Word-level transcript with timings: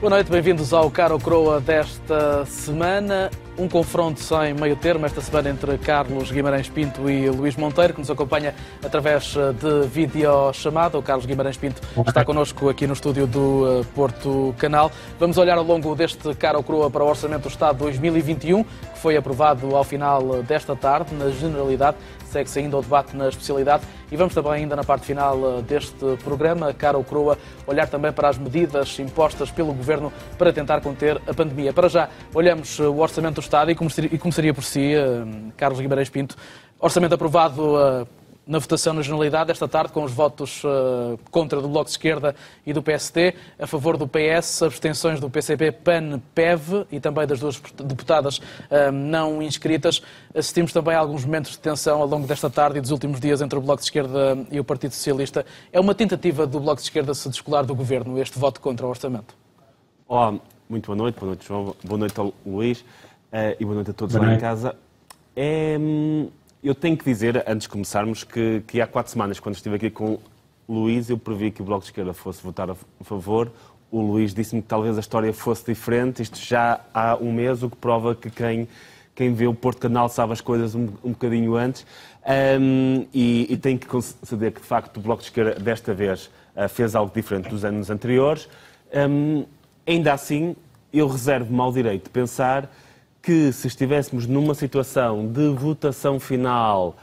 Boa 0.00 0.08
noite, 0.08 0.30
bem-vindos 0.30 0.72
ao 0.72 0.90
Caro 0.90 1.18
Croa 1.18 1.60
desta 1.60 2.46
semana. 2.46 3.30
Um 3.58 3.68
confronto 3.68 4.20
sem 4.20 4.54
meio 4.54 4.74
termo 4.74 5.04
esta 5.04 5.20
semana 5.20 5.50
entre 5.50 5.76
Carlos 5.78 6.30
Guimarães 6.30 6.68
Pinto 6.68 7.10
e 7.10 7.28
Luís 7.28 7.56
Monteiro, 7.56 7.92
que 7.92 8.00
nos 8.00 8.10
acompanha 8.10 8.54
através 8.82 9.34
de 9.34 9.86
videochamada. 9.88 10.96
O 10.96 11.02
Carlos 11.02 11.26
Guimarães 11.26 11.56
Pinto 11.56 11.82
está 12.06 12.24
connosco 12.24 12.68
aqui 12.70 12.86
no 12.86 12.94
estúdio 12.94 13.26
do 13.26 13.80
eh, 13.80 13.84
Porto 13.94 14.54
Canal. 14.56 14.90
Vamos 15.18 15.36
olhar 15.36 15.58
ao 15.58 15.64
longo 15.64 15.94
deste 15.94 16.34
Caro 16.36 16.62
Croa 16.62 16.90
para 16.90 17.04
o 17.04 17.08
Orçamento 17.08 17.42
do 17.42 17.48
Estado 17.48 17.78
2021, 17.78 18.64
que 18.64 18.98
foi 18.98 19.16
aprovado 19.16 19.76
ao 19.76 19.84
final 19.84 20.42
desta 20.42 20.74
tarde, 20.74 21.14
na 21.14 21.28
generalidade 21.30 21.96
segue-se 22.30 22.60
ainda 22.60 22.78
o 22.78 22.82
debate 22.82 23.16
na 23.16 23.28
especialidade 23.28 23.84
e 24.10 24.16
vamos 24.16 24.34
também 24.34 24.52
ainda 24.52 24.76
na 24.76 24.84
parte 24.84 25.06
final 25.06 25.58
eh, 25.58 25.62
deste 25.62 26.16
programa, 26.24 26.72
cara 26.72 26.96
ou 26.96 27.04
croa, 27.04 27.36
olhar 27.66 27.88
também 27.88 28.12
para 28.12 28.28
as 28.28 28.38
medidas 28.38 28.98
impostas 28.98 29.50
pelo 29.50 29.72
Governo 29.72 30.12
para 30.38 30.52
tentar 30.52 30.80
conter 30.80 31.20
a 31.26 31.34
pandemia. 31.34 31.72
Para 31.72 31.88
já, 31.88 32.08
olhamos 32.34 32.78
eh, 32.78 32.84
o 32.84 32.98
Orçamento 32.98 33.39
do 33.40 33.44
Estado 33.44 33.70
e 33.70 34.18
começaria 34.18 34.54
por 34.54 34.62
si, 34.62 34.94
eh, 34.94 35.24
Carlos 35.56 35.80
Guimarães 35.80 36.10
Pinto. 36.10 36.36
Orçamento 36.78 37.14
aprovado 37.14 38.06
na 38.46 38.58
votação 38.58 38.92
na 38.92 39.02
generalidade 39.02 39.50
esta 39.50 39.68
tarde, 39.68 39.92
com 39.92 40.02
os 40.02 40.12
votos 40.12 40.64
uh, 40.64 41.18
contra 41.30 41.60
do 41.60 41.68
Bloco 41.68 41.84
de 41.84 41.90
Esquerda 41.92 42.34
e 42.66 42.72
do 42.72 42.82
PSD, 42.82 43.34
a 43.58 43.66
favor 43.66 43.96
do 43.96 44.08
PS, 44.08 44.62
abstenções 44.62 45.20
do 45.20 45.30
PCP, 45.30 45.70
PAN, 45.70 46.20
PEV 46.34 46.86
e 46.90 46.98
também 46.98 47.26
das 47.26 47.38
duas 47.38 47.60
deputadas 47.60 48.40
não 48.92 49.40
inscritas. 49.40 50.02
Assistimos 50.34 50.72
também 50.72 50.94
a 50.94 50.98
alguns 50.98 51.24
momentos 51.24 51.52
de 51.52 51.58
tensão 51.58 52.00
ao 52.00 52.08
longo 52.08 52.26
desta 52.26 52.50
tarde 52.50 52.78
e 52.78 52.80
dos 52.80 52.90
últimos 52.90 53.20
dias 53.20 53.40
entre 53.40 53.56
o 53.56 53.62
Bloco 53.62 53.82
de 53.82 53.86
Esquerda 53.86 54.38
e 54.50 54.58
o 54.58 54.64
Partido 54.64 54.94
Socialista. 54.94 55.46
É 55.72 55.78
uma 55.78 55.94
tentativa 55.94 56.46
do 56.46 56.58
Bloco 56.58 56.76
de 56.76 56.82
Esquerda 56.82 57.14
se 57.14 57.28
descolar 57.28 57.64
do 57.64 57.74
Governo, 57.74 58.18
este 58.18 58.38
voto 58.38 58.60
contra 58.60 58.84
o 58.84 58.88
Orçamento? 58.88 59.36
Olá, 60.08 60.34
muito 60.68 60.86
boa 60.86 60.96
noite, 60.96 61.20
boa 61.20 61.28
noite 61.28 61.46
João, 61.46 61.76
boa 61.84 61.98
noite 61.98 62.18
ao 62.18 62.34
Luís 62.44 62.84
uh, 63.32 63.56
e 63.58 63.64
boa 63.64 63.74
noite 63.76 63.90
a 63.90 63.94
todos 63.94 64.14
lá 64.14 64.34
em 64.34 64.38
casa. 64.38 64.76
É, 65.34 65.78
eu 66.62 66.74
tenho 66.74 66.96
que 66.96 67.04
dizer, 67.04 67.42
antes 67.46 67.62
de 67.62 67.68
começarmos, 67.68 68.24
que, 68.24 68.62
que 68.66 68.80
há 68.80 68.86
quatro 68.86 69.10
semanas, 69.10 69.40
quando 69.40 69.54
estive 69.54 69.76
aqui 69.76 69.90
com 69.90 70.18
o 70.68 70.72
Luís, 70.72 71.08
eu 71.08 71.18
previ 71.18 71.50
que 71.50 71.62
o 71.62 71.64
Bloco 71.64 71.82
de 71.82 71.90
Esquerda 71.90 72.12
fosse 72.12 72.42
votar 72.42 72.70
a 72.70 72.76
favor. 73.02 73.50
O 73.90 74.00
Luís 74.00 74.34
disse-me 74.34 74.62
que 74.62 74.68
talvez 74.68 74.96
a 74.96 75.00
história 75.00 75.32
fosse 75.32 75.64
diferente. 75.66 76.22
Isto 76.22 76.38
já 76.38 76.80
há 76.92 77.16
um 77.16 77.32
mês, 77.32 77.62
o 77.62 77.70
que 77.70 77.76
prova 77.76 78.14
que 78.14 78.30
quem, 78.30 78.68
quem 79.14 79.32
vê 79.32 79.46
o 79.46 79.54
Porto 79.54 79.78
Canal 79.78 80.08
sabe 80.08 80.32
as 80.32 80.40
coisas 80.40 80.74
um, 80.74 80.88
um 81.02 81.10
bocadinho 81.10 81.56
antes. 81.56 81.86
Um, 82.60 83.06
e, 83.12 83.46
e 83.48 83.56
tenho 83.56 83.78
que 83.78 83.86
conceder 83.86 84.52
que, 84.52 84.60
de 84.60 84.66
facto, 84.66 84.98
o 84.98 85.00
Bloco 85.00 85.22
de 85.22 85.28
Esquerda, 85.28 85.58
desta 85.58 85.94
vez, 85.94 86.30
uh, 86.54 86.68
fez 86.68 86.94
algo 86.94 87.12
diferente 87.12 87.48
dos 87.48 87.64
anos 87.64 87.90
anteriores. 87.90 88.48
Um, 88.94 89.44
ainda 89.86 90.12
assim, 90.12 90.54
eu 90.92 91.08
reservo-me 91.08 91.60
ao 91.60 91.72
direito 91.72 92.04
de 92.04 92.10
pensar 92.10 92.70
que 93.22 93.52
se 93.52 93.66
estivéssemos 93.66 94.26
numa 94.26 94.54
situação 94.54 95.26
de 95.26 95.48
votação 95.50 96.18
final 96.18 96.96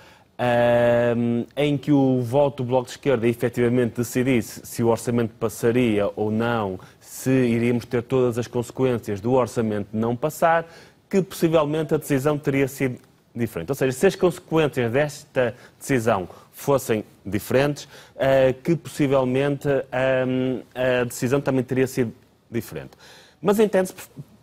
um, 1.15 1.45
em 1.55 1.77
que 1.77 1.91
o 1.91 2.21
voto 2.21 2.63
do 2.63 2.69
Bloco 2.69 2.85
de 2.85 2.91
Esquerda 2.91 3.27
efetivamente 3.27 3.97
decidisse 3.97 4.61
se 4.63 4.83
o 4.83 4.87
orçamento 4.87 5.33
passaria 5.39 6.09
ou 6.15 6.31
não, 6.31 6.79
se 6.99 7.31
iríamos 7.31 7.85
ter 7.85 8.03
todas 8.03 8.37
as 8.37 8.47
consequências 8.47 9.19
do 9.19 9.33
orçamento 9.33 9.89
não 9.93 10.15
passar, 10.15 10.67
que 11.09 11.21
possivelmente 11.21 11.93
a 11.93 11.97
decisão 11.97 12.37
teria 12.37 12.67
sido 12.67 12.99
diferente. 13.33 13.69
Ou 13.69 13.75
seja, 13.75 13.91
se 13.91 14.07
as 14.07 14.15
consequências 14.15 14.91
desta 14.91 15.55
decisão 15.79 16.27
fossem 16.51 17.03
diferentes, 17.25 17.85
uh, 18.15 18.53
que 18.63 18.75
possivelmente 18.75 19.67
um, 19.67 20.61
a 20.73 21.03
decisão 21.03 21.39
também 21.39 21.63
teria 21.63 21.87
sido 21.87 22.13
diferente. 22.49 22.91
Mas 23.41 23.59
entende-se 23.59 23.93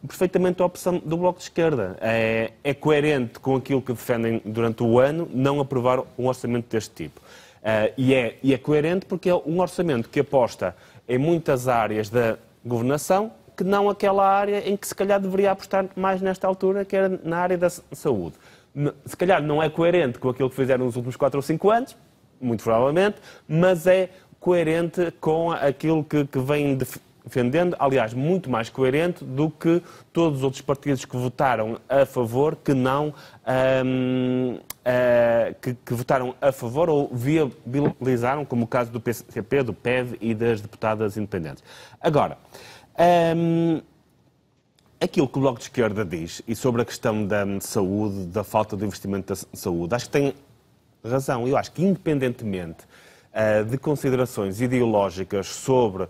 perfeitamente 0.07 0.63
a 0.63 0.67
opção 0.67 0.99
do 0.99 1.17
Bloco 1.17 1.39
de 1.39 1.45
Esquerda. 1.45 1.97
É, 2.01 2.53
é, 2.63 2.75
coerente 2.75 3.39
com 3.41 3.57
aquilo 3.57 3.81
que 3.81 3.93
defendem 3.93 4.41
durante 4.45 4.83
o 4.83 4.99
ano 4.99 5.29
não 5.33 5.61
aprovar 5.61 6.01
um 6.19 6.27
orçamento 6.27 6.69
deste 6.71 6.95
tipo. 6.95 7.21
Uh, 7.21 7.93
e, 7.97 8.13
é, 8.13 8.39
e 8.43 8.53
é 8.53 8.59
coerente 8.59 9.07
porque 9.07 9.31
é 9.31 9.35
um 9.35 9.61
orçamento 9.61 10.09
que 10.11 10.21
aposta 10.21 10.77
em 11.09 11.17
muitas 11.17 11.67
áreas 11.67 12.11
da 12.11 12.37
governação 12.65 13.33
que 13.57 13.65
não 13.65 13.89
aquela 13.89 14.27
área 14.27 14.69
em 14.69 14.77
que 14.77 14.87
se 14.87 14.95
calhar 14.95 15.21
deveria 15.21 15.53
apostar 15.53 15.87
mais 15.97 16.21
nesta 16.21 16.47
altura, 16.47 16.85
que 16.85 16.97
era 16.97 17.21
na 17.23 17.39
área 17.39 17.57
da 17.57 17.71
saúde. 17.71 18.35
Se 19.07 19.17
calhar 19.17 19.43
não 19.43 19.63
é 19.63 19.71
coerente 19.71 20.19
com 20.19 20.29
aquilo 20.29 20.51
que 20.51 20.57
fizeram 20.57 20.85
nos 20.85 20.97
últimos 20.97 21.17
4 21.17 21.39
ou 21.39 21.43
5 21.43 21.71
anos, 21.71 21.97
muito 22.41 22.65
provavelmente, 22.65 23.17
mas 23.47 23.87
é 23.87 24.11
coerente 24.41 25.13
com 25.21 25.53
aquilo 25.53 26.03
que, 26.05 26.27
que 26.27 26.39
vem 26.39 26.77
defendendo, 27.25 27.75
aliás, 27.79 28.13
muito 28.13 28.51
mais 28.51 28.69
coerente 28.69 29.25
do 29.25 29.51
que 29.51 29.83
todos 30.13 30.39
os 30.39 30.45
outros 30.45 30.61
partidos 30.61 31.05
que 31.05 31.17
votaram 31.17 31.81
a 31.89 32.05
favor, 32.05 32.55
que 32.55 32.75
não 32.75 33.15
um, 33.85 34.59
uh, 34.59 35.55
que, 35.61 35.75
que, 35.75 35.95
votaram 35.95 36.35
a 36.41 36.53
favor 36.53 36.91
ou 36.91 37.11
viabilizaram, 37.11 38.45
como 38.45 38.65
o 38.65 38.69
caso 38.69 38.93
do 38.93 39.01
PCP, 39.01 39.63
do 39.63 39.73
PEV 39.73 40.19
e 40.21 40.35
das 40.35 40.61
deputadas 40.61 41.17
independentes. 41.17 41.65
Agora, 41.99 42.37
um, 43.37 43.81
aquilo 45.01 45.27
que 45.27 45.39
o 45.39 45.41
Bloco 45.41 45.59
de 45.59 45.65
Esquerda 45.65 46.05
diz 46.05 46.43
e 46.47 46.55
sobre 46.55 46.83
a 46.83 46.85
questão 46.85 47.27
da 47.27 47.45
saúde, 47.61 48.27
da 48.27 48.45
falta 48.45 48.77
de 48.77 48.85
investimento 48.85 49.33
da 49.33 49.41
saúde, 49.55 49.95
acho 49.95 50.07
que 50.07 50.13
tem 50.13 50.35
razão. 51.03 51.49
Eu 51.49 51.57
acho 51.57 51.73
que, 51.73 51.83
independentemente 51.83 52.85
de 53.69 53.77
considerações 53.77 54.61
ideológicas 54.61 55.49
sobre 55.49 56.05
uh, 56.05 56.09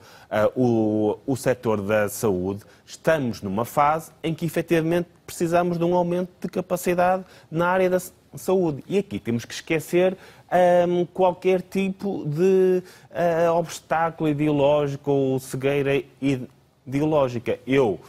o, 0.55 1.19
o 1.27 1.37
setor 1.37 1.81
da 1.81 2.09
saúde, 2.09 2.63
estamos 2.85 3.41
numa 3.41 3.65
fase 3.65 4.11
em 4.23 4.35
que 4.35 4.45
efetivamente 4.45 5.09
precisamos 5.27 5.79
de 5.79 5.85
um 5.85 5.95
aumento 5.95 6.31
de 6.41 6.49
capacidade 6.49 7.25
na 7.51 7.69
área 7.69 7.89
da 7.89 7.99
saúde. 8.35 8.85
E 8.87 8.99
aqui 8.99 9.19
temos 9.19 9.45
que 9.45 9.55
esquecer 9.55 10.13
um, 10.13 11.01
ehm, 11.01 11.07
qualquer 11.15 11.63
tipo 11.63 12.25
de 12.27 12.83
uh, 13.11 13.53
obstáculo 13.55 14.29
ideológico 14.29 15.11
ou 15.11 15.39
cegueira 15.39 16.03
ideológica. 16.87 17.59
Eu 17.67 18.01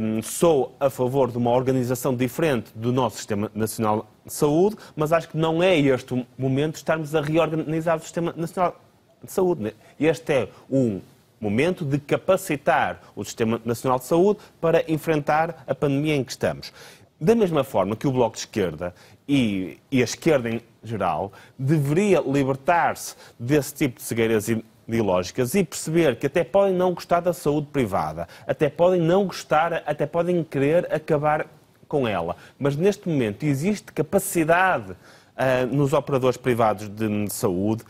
um, 0.00 0.22
sou 0.22 0.76
a 0.78 0.88
favor 0.88 1.30
de 1.30 1.38
uma 1.38 1.50
organização 1.50 2.14
diferente 2.14 2.70
do 2.74 2.92
nosso 2.92 3.16
Sistema 3.16 3.50
Nacional 3.54 4.06
de 4.24 4.32
Saúde, 4.32 4.76
mas 4.94 5.12
acho 5.12 5.28
que 5.28 5.36
não 5.36 5.62
é 5.62 5.76
este 5.76 6.14
o 6.14 6.24
momento 6.38 6.72
de 6.72 6.78
estarmos 6.78 7.14
a 7.14 7.20
reorganizar 7.20 7.96
o 7.96 8.00
Sistema 8.00 8.32
Nacional 8.36 8.80
de 9.22 9.32
Saúde. 9.32 9.62
Né? 9.62 9.72
Este 9.98 10.32
é 10.32 10.48
um 10.70 11.00
momento 11.40 11.84
de 11.84 11.98
capacitar 11.98 13.00
o 13.16 13.24
Sistema 13.24 13.60
Nacional 13.64 13.98
de 13.98 14.04
Saúde 14.04 14.40
para 14.60 14.84
enfrentar 14.90 15.64
a 15.66 15.74
pandemia 15.74 16.14
em 16.14 16.22
que 16.22 16.30
estamos. 16.30 16.72
Da 17.20 17.34
mesma 17.34 17.64
forma 17.64 17.96
que 17.96 18.06
o 18.06 18.12
Bloco 18.12 18.36
de 18.36 18.42
Esquerda 18.42 18.94
e, 19.26 19.78
e 19.90 20.00
a 20.00 20.04
esquerda 20.04 20.48
em 20.48 20.60
geral 20.84 21.32
deveria 21.58 22.20
libertar-se 22.20 23.16
desse 23.36 23.74
tipo 23.74 23.96
de 23.96 24.02
cegueiras 24.04 24.48
ideológicas 24.88 25.54
e 25.54 25.62
perceber 25.62 26.16
que 26.16 26.26
até 26.26 26.42
podem 26.42 26.74
não 26.74 26.94
gostar 26.94 27.20
da 27.20 27.34
saúde 27.34 27.68
privada, 27.70 28.26
até 28.46 28.70
podem 28.70 29.00
não 29.00 29.26
gostar, 29.26 29.82
até 29.86 30.06
podem 30.06 30.42
querer 30.42 30.92
acabar 30.92 31.46
com 31.86 32.08
ela. 32.08 32.34
Mas 32.58 32.74
neste 32.74 33.08
momento 33.08 33.44
existe 33.44 33.92
capacidade 33.92 34.92
uh, 34.92 35.66
nos 35.70 35.92
operadores 35.92 36.38
privados 36.38 36.88
de 36.88 37.30
saúde. 37.30 37.84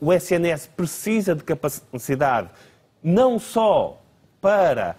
O 0.00 0.12
SNS 0.12 0.68
precisa 0.76 1.34
de 1.34 1.42
capacidade 1.42 2.48
não 3.02 3.38
só 3.38 4.00
para 4.40 4.96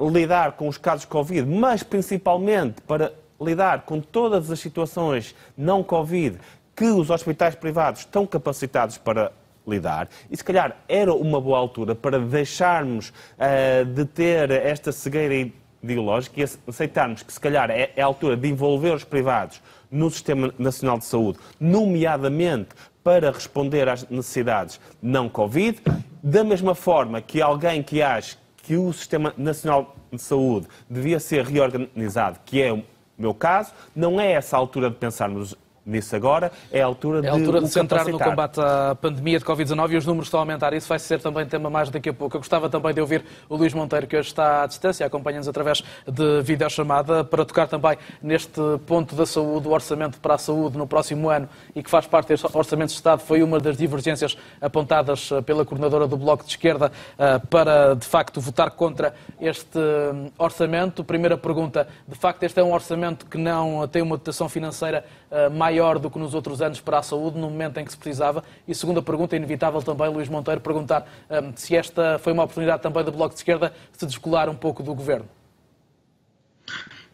um, 0.00 0.08
lidar 0.10 0.52
com 0.52 0.68
os 0.68 0.78
casos 0.78 1.04
Covid, 1.04 1.46
mas 1.46 1.82
principalmente 1.82 2.80
para 2.82 3.12
lidar 3.40 3.82
com 3.82 4.00
todas 4.00 4.50
as 4.50 4.58
situações 4.58 5.34
não 5.56 5.82
Covid 5.82 6.38
que 6.74 6.86
os 6.86 7.10
hospitais 7.10 7.54
privados 7.54 8.00
estão 8.00 8.26
capacitados 8.26 8.96
para 8.98 9.32
lidar. 9.68 10.08
E 10.30 10.36
se 10.36 10.44
calhar 10.44 10.76
era 10.88 11.12
uma 11.12 11.40
boa 11.40 11.58
altura 11.58 11.94
para 11.94 12.18
deixarmos 12.18 13.10
uh, 13.10 13.84
de 13.84 14.04
ter 14.04 14.50
esta 14.50 14.92
cegueira 14.92 15.50
ideológica 15.82 16.40
e 16.40 16.44
aceitarmos 16.66 17.22
que 17.22 17.32
se 17.32 17.40
calhar 17.40 17.70
é, 17.70 17.90
é 17.94 18.02
a 18.02 18.06
altura 18.06 18.36
de 18.36 18.48
envolver 18.48 18.94
os 18.94 19.04
privados 19.04 19.60
no 19.90 20.10
Sistema 20.10 20.52
Nacional 20.58 20.98
de 20.98 21.04
Saúde, 21.04 21.38
nomeadamente 21.58 22.68
para 23.02 23.30
responder 23.30 23.88
às 23.88 24.08
necessidades 24.08 24.80
não 25.00 25.28
Covid, 25.28 25.80
da 26.22 26.44
mesma 26.44 26.74
forma 26.74 27.20
que 27.22 27.40
alguém 27.40 27.82
que 27.82 28.02
acha 28.02 28.36
que 28.62 28.76
o 28.76 28.92
Sistema 28.92 29.32
Nacional 29.36 29.96
de 30.12 30.20
Saúde 30.20 30.66
devia 30.90 31.18
ser 31.18 31.44
reorganizado, 31.46 32.38
que 32.44 32.60
é 32.60 32.72
o 32.72 32.84
meu 33.16 33.32
caso, 33.32 33.72
não 33.96 34.20
é 34.20 34.32
essa 34.32 34.56
a 34.56 34.58
altura 34.58 34.90
de 34.90 34.96
pensarmos 34.96 35.56
nisso 35.88 36.14
agora, 36.14 36.52
é 36.70 36.82
a 36.82 36.86
altura 36.86 37.22
de. 37.22 37.26
É 37.26 37.30
a 37.30 37.32
altura 37.32 37.60
de, 37.60 37.66
de 37.66 37.72
centrar 37.72 38.06
no 38.06 38.18
combate 38.18 38.60
à 38.60 38.94
pandemia 38.94 39.38
de 39.38 39.44
Covid-19 39.44 39.92
e 39.92 39.96
os 39.96 40.06
números 40.06 40.28
estão 40.28 40.40
a 40.40 40.42
aumentar. 40.42 40.72
Isso 40.74 40.88
vai 40.88 40.98
ser 40.98 41.20
também 41.20 41.46
tema 41.46 41.70
mais 41.70 41.90
daqui 41.90 42.10
a 42.10 42.14
pouco. 42.14 42.36
Eu 42.36 42.40
gostava 42.40 42.68
também 42.68 42.92
de 42.92 43.00
ouvir 43.00 43.24
o 43.48 43.56
Luís 43.56 43.72
Monteiro, 43.72 44.06
que 44.06 44.16
hoje 44.16 44.28
está 44.28 44.62
à 44.62 44.66
distância, 44.66 45.06
acompanha-nos 45.06 45.48
através 45.48 45.82
de 46.06 46.42
videochamada, 46.42 47.24
para 47.24 47.44
tocar 47.44 47.66
também 47.66 47.96
neste 48.22 48.60
ponto 48.86 49.14
da 49.14 49.24
saúde, 49.24 49.66
o 49.66 49.70
orçamento 49.70 50.20
para 50.20 50.34
a 50.34 50.38
saúde 50.38 50.76
no 50.76 50.86
próximo 50.86 51.30
ano 51.30 51.48
e 51.74 51.82
que 51.82 51.90
faz 51.90 52.06
parte 52.06 52.28
deste 52.28 52.46
orçamento 52.52 52.88
de 52.88 52.94
Estado, 52.94 53.20
foi 53.20 53.42
uma 53.42 53.58
das 53.58 53.76
divergências 53.76 54.36
apontadas 54.60 55.30
eh, 55.32 55.40
pela 55.40 55.64
coordenadora 55.64 56.06
do 56.06 56.16
Bloco 56.16 56.44
de 56.44 56.50
Esquerda 56.50 56.92
eh, 57.18 57.38
para, 57.50 57.94
de 57.94 58.06
facto, 58.06 58.40
votar 58.40 58.70
contra 58.72 59.14
este 59.40 59.78
hum, 59.78 60.30
orçamento. 60.38 61.02
Primeira 61.04 61.36
pergunta, 61.36 61.88
de 62.06 62.14
facto, 62.14 62.42
este 62.42 62.60
é 62.60 62.62
um 62.62 62.72
orçamento 62.72 63.26
que 63.26 63.38
não 63.38 63.86
tem 63.88 64.02
uma 64.02 64.16
dotação 64.16 64.48
financeira 64.48 65.04
eh, 65.30 65.48
maior 65.78 65.98
do 65.98 66.10
que 66.10 66.18
nos 66.18 66.34
outros 66.34 66.60
anos 66.60 66.80
para 66.80 66.98
a 66.98 67.02
saúde, 67.02 67.38
no 67.38 67.48
momento 67.48 67.78
em 67.78 67.84
que 67.84 67.92
se 67.92 67.96
precisava? 67.96 68.42
E 68.66 68.74
segunda 68.74 69.00
pergunta, 69.00 69.36
é 69.36 69.38
inevitável 69.38 69.80
também, 69.80 70.08
Luís 70.08 70.28
Monteiro, 70.28 70.60
perguntar 70.60 71.08
um, 71.30 71.52
se 71.54 71.76
esta 71.76 72.18
foi 72.18 72.32
uma 72.32 72.42
oportunidade 72.42 72.82
também 72.82 73.04
do 73.04 73.12
Bloco 73.12 73.34
de 73.34 73.40
Esquerda 73.40 73.72
se 73.92 74.04
descolar 74.04 74.48
um 74.48 74.54
pouco 74.54 74.82
do 74.82 74.92
Governo. 74.94 75.26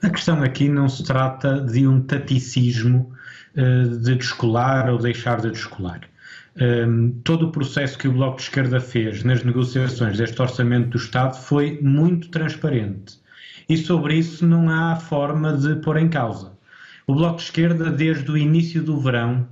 A 0.03 0.09
questão 0.11 0.43
aqui 0.43 0.69
não 0.69 0.89
se 0.89 1.05
trata 1.05 1.61
de 1.61 1.87
um 1.87 2.01
taticismo 2.01 3.13
uh, 3.57 3.99
de 3.99 4.15
descolar 4.17 4.91
ou 4.91 4.99
deixar 4.99 5.41
de 5.41 5.51
descolar. 5.51 6.01
Um, 6.61 7.11
todo 7.25 7.49
o 7.49 7.53
processo 7.53 7.99
que 7.99 8.09
o 8.09 8.13
Bloco 8.13 8.37
de 8.37 8.45
Esquerda 8.45 8.81
fez 8.81 9.25
nas 9.25 9.43
negociações 9.43 10.19
deste 10.19 10.41
Orçamento 10.41 10.91
do 10.91 10.97
Estado 10.97 11.37
foi 11.37 11.79
muito 11.83 12.29
transparente. 12.31 13.19
E 13.69 13.77
sobre 13.77 14.17
isso 14.17 14.47
não 14.47 14.69
há 14.69 14.97
forma 14.97 15.53
de 15.55 15.77
pôr 15.77 15.97
em 15.97 16.09
causa. 16.09 16.54
O 17.07 17.15
Bloco 17.15 17.37
de 17.37 17.43
Esquerda, 17.43 17.91
desde 17.91 18.31
o 18.31 18.37
início 18.37 18.83
do 18.83 18.99
verão, 18.99 19.47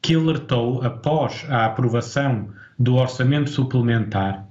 que 0.00 0.14
alertou, 0.14 0.82
após 0.82 1.44
a 1.50 1.66
aprovação 1.66 2.48
do 2.78 2.94
orçamento 2.94 3.50
suplementar, 3.50 4.48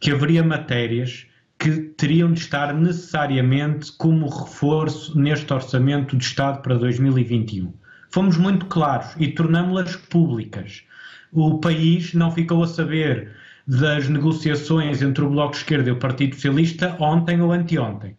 que 0.00 0.10
haveria 0.10 0.42
matérias 0.42 1.28
que 1.56 1.70
teriam 1.96 2.32
de 2.32 2.40
estar 2.40 2.74
necessariamente 2.74 3.92
como 3.92 4.28
reforço 4.28 5.16
neste 5.16 5.52
orçamento 5.52 6.16
de 6.16 6.24
Estado 6.24 6.62
para 6.62 6.74
2021. 6.74 7.72
Fomos 8.10 8.36
muito 8.36 8.66
claros 8.66 9.14
e 9.16 9.28
tornámos-las 9.28 9.94
públicas. 9.94 10.82
O 11.30 11.60
país 11.60 12.12
não 12.12 12.32
ficou 12.32 12.64
a 12.64 12.66
saber 12.66 13.36
das 13.66 14.08
negociações 14.08 15.00
entre 15.00 15.22
o 15.22 15.30
Bloco 15.30 15.52
de 15.52 15.58
Esquerda 15.58 15.90
e 15.90 15.92
o 15.92 15.98
Partido 15.98 16.34
Socialista 16.34 16.96
ontem 16.98 17.40
ou 17.40 17.52
anteontem. 17.52 18.16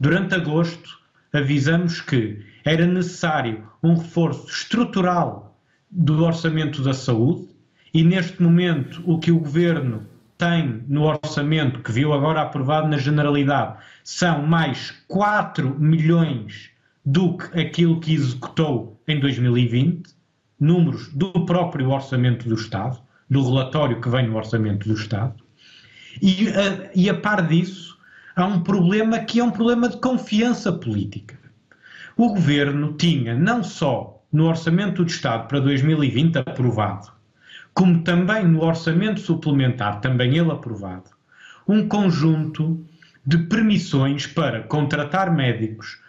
Durante 0.00 0.34
agosto, 0.34 0.98
avisamos 1.32 2.00
que 2.00 2.55
era 2.66 2.84
necessário 2.84 3.64
um 3.80 3.94
reforço 3.94 4.48
estrutural 4.48 5.56
do 5.88 6.24
orçamento 6.24 6.82
da 6.82 6.92
saúde 6.92 7.48
e, 7.94 8.02
neste 8.02 8.42
momento, 8.42 9.00
o 9.06 9.20
que 9.20 9.30
o 9.30 9.38
governo 9.38 10.04
tem 10.36 10.82
no 10.88 11.04
orçamento, 11.04 11.80
que 11.80 11.92
viu 11.92 12.12
agora 12.12 12.42
aprovado 12.42 12.88
na 12.88 12.98
generalidade, 12.98 13.78
são 14.02 14.44
mais 14.44 14.90
4 15.06 15.78
milhões 15.78 16.70
do 17.04 17.38
que 17.38 17.60
aquilo 17.60 18.00
que 18.00 18.12
executou 18.12 19.00
em 19.06 19.20
2020, 19.20 20.10
números 20.58 21.08
do 21.14 21.46
próprio 21.46 21.90
orçamento 21.90 22.48
do 22.48 22.56
Estado, 22.56 22.98
do 23.30 23.44
relatório 23.44 24.00
que 24.00 24.08
vem 24.08 24.26
no 24.26 24.36
orçamento 24.36 24.88
do 24.88 24.94
Estado. 24.94 25.34
E, 26.20 26.48
a, 26.48 26.90
e 26.96 27.08
a 27.08 27.14
par 27.14 27.46
disso, 27.46 27.96
há 28.34 28.44
um 28.44 28.60
problema 28.60 29.20
que 29.20 29.38
é 29.38 29.44
um 29.44 29.52
problema 29.52 29.88
de 29.88 29.98
confiança 29.98 30.72
política 30.72 31.45
o 32.16 32.30
governo 32.30 32.94
tinha 32.94 33.34
não 33.34 33.62
só 33.62 34.22
no 34.32 34.46
Orçamento 34.46 35.04
do 35.04 35.10
Estado 35.10 35.46
para 35.48 35.60
2020 35.60 36.38
aprovado, 36.38 37.12
como 37.74 38.02
também 38.02 38.48
no 38.48 38.64
Orçamento 38.64 39.20
Suplementar, 39.20 40.00
também 40.00 40.38
ele 40.38 40.50
aprovado, 40.50 41.10
um 41.68 41.86
conjunto 41.86 42.82
de 43.24 43.36
permissões 43.36 44.26
para 44.26 44.62
contratar 44.62 45.30
médicos, 45.30 46.00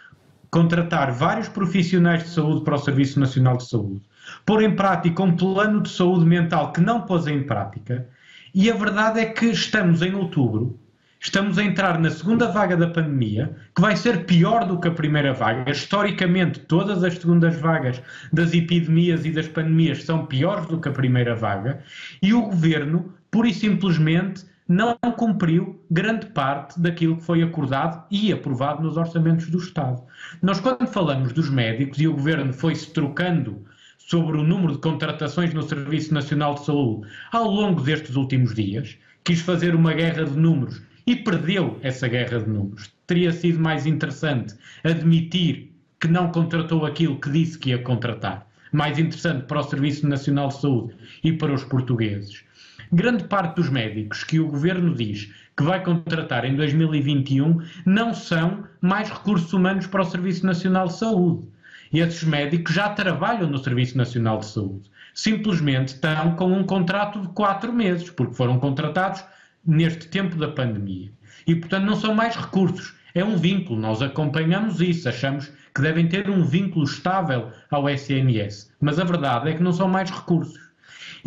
contratar 0.50 1.12
vários 1.12 1.48
profissionais 1.48 2.22
de 2.22 2.30
saúde 2.30 2.64
para 2.64 2.76
o 2.76 2.78
Serviço 2.78 3.20
Nacional 3.20 3.58
de 3.58 3.68
Saúde, 3.68 4.00
pôr 4.46 4.62
em 4.62 4.74
prática 4.74 5.22
um 5.22 5.36
plano 5.36 5.82
de 5.82 5.90
saúde 5.90 6.24
mental 6.24 6.72
que 6.72 6.80
não 6.80 7.02
pôs 7.02 7.26
em 7.26 7.42
prática, 7.42 8.08
e 8.54 8.70
a 8.70 8.74
verdade 8.74 9.20
é 9.20 9.26
que 9.26 9.44
estamos 9.46 10.00
em 10.00 10.14
outubro 10.14 10.80
Estamos 11.20 11.58
a 11.58 11.64
entrar 11.64 11.98
na 11.98 12.10
segunda 12.10 12.46
vaga 12.46 12.76
da 12.76 12.86
pandemia, 12.86 13.56
que 13.74 13.80
vai 13.80 13.96
ser 13.96 14.24
pior 14.24 14.64
do 14.64 14.78
que 14.78 14.86
a 14.86 14.92
primeira 14.92 15.34
vaga. 15.34 15.68
Historicamente, 15.68 16.60
todas 16.60 17.02
as 17.02 17.14
segundas 17.14 17.56
vagas 17.56 18.00
das 18.32 18.54
epidemias 18.54 19.24
e 19.26 19.32
das 19.32 19.48
pandemias 19.48 20.04
são 20.04 20.26
piores 20.26 20.66
do 20.66 20.80
que 20.80 20.88
a 20.88 20.92
primeira 20.92 21.34
vaga, 21.34 21.82
e 22.22 22.32
o 22.32 22.42
governo, 22.42 23.12
pura 23.32 23.48
e 23.48 23.54
simplesmente, 23.54 24.46
não 24.68 24.96
cumpriu 25.16 25.84
grande 25.90 26.26
parte 26.26 26.78
daquilo 26.80 27.16
que 27.16 27.24
foi 27.24 27.42
acordado 27.42 28.04
e 28.12 28.32
aprovado 28.32 28.82
nos 28.82 28.96
orçamentos 28.96 29.50
do 29.50 29.58
Estado. 29.58 30.00
Nós, 30.40 30.60
quando 30.60 30.86
falamos 30.86 31.32
dos 31.32 31.50
médicos, 31.50 31.98
e 32.00 32.06
o 32.06 32.14
governo 32.14 32.52
foi-se 32.52 32.92
trocando 32.92 33.64
sobre 33.98 34.36
o 34.36 34.44
número 34.44 34.74
de 34.74 34.78
contratações 34.78 35.52
no 35.52 35.62
Serviço 35.62 36.14
Nacional 36.14 36.54
de 36.54 36.64
Saúde 36.64 37.08
ao 37.32 37.50
longo 37.50 37.80
destes 37.80 38.14
últimos 38.14 38.54
dias, 38.54 38.96
quis 39.24 39.40
fazer 39.40 39.74
uma 39.74 39.92
guerra 39.92 40.24
de 40.24 40.38
números 40.38 40.80
e 41.08 41.16
perdeu 41.16 41.78
essa 41.82 42.06
guerra 42.06 42.38
de 42.38 42.50
números. 42.50 42.92
Teria 43.06 43.32
sido 43.32 43.58
mais 43.58 43.86
interessante 43.86 44.54
admitir 44.84 45.72
que 45.98 46.06
não 46.06 46.30
contratou 46.30 46.84
aquilo 46.84 47.18
que 47.18 47.30
disse 47.30 47.58
que 47.58 47.70
ia 47.70 47.78
contratar. 47.78 48.46
Mais 48.72 48.98
interessante 48.98 49.46
para 49.46 49.60
o 49.60 49.62
Serviço 49.62 50.06
Nacional 50.06 50.48
de 50.48 50.60
Saúde 50.60 50.94
e 51.24 51.32
para 51.32 51.54
os 51.54 51.64
portugueses. 51.64 52.44
Grande 52.92 53.24
parte 53.24 53.56
dos 53.56 53.70
médicos 53.70 54.22
que 54.22 54.38
o 54.38 54.48
governo 54.48 54.94
diz 54.94 55.32
que 55.56 55.62
vai 55.62 55.82
contratar 55.82 56.44
em 56.44 56.54
2021 56.54 57.58
não 57.86 58.12
são 58.12 58.64
mais 58.82 59.08
recursos 59.08 59.50
humanos 59.54 59.86
para 59.86 60.02
o 60.02 60.04
Serviço 60.04 60.44
Nacional 60.44 60.88
de 60.88 60.98
Saúde. 60.98 61.48
E 61.90 62.00
esses 62.00 62.22
médicos 62.22 62.74
já 62.74 62.90
trabalham 62.90 63.48
no 63.48 63.56
Serviço 63.56 63.96
Nacional 63.96 64.40
de 64.40 64.46
Saúde. 64.46 64.90
Simplesmente 65.14 65.94
estão 65.94 66.36
com 66.36 66.52
um 66.52 66.64
contrato 66.64 67.18
de 67.18 67.28
quatro 67.28 67.72
meses, 67.72 68.10
porque 68.10 68.34
foram 68.34 68.60
contratados 68.60 69.24
neste 69.68 70.08
tempo 70.08 70.36
da 70.36 70.48
pandemia. 70.48 71.10
E, 71.46 71.54
portanto, 71.54 71.84
não 71.84 71.94
são 71.94 72.14
mais 72.14 72.34
recursos, 72.34 72.94
é 73.14 73.22
um 73.22 73.36
vínculo. 73.36 73.78
Nós 73.78 74.00
acompanhamos 74.00 74.80
isso, 74.80 75.08
achamos 75.08 75.52
que 75.74 75.82
devem 75.82 76.08
ter 76.08 76.28
um 76.30 76.42
vínculo 76.42 76.84
estável 76.84 77.50
ao 77.70 77.88
SNS. 77.88 78.72
Mas 78.80 78.98
a 78.98 79.04
verdade 79.04 79.50
é 79.50 79.54
que 79.54 79.62
não 79.62 79.72
são 79.72 79.86
mais 79.86 80.10
recursos. 80.10 80.58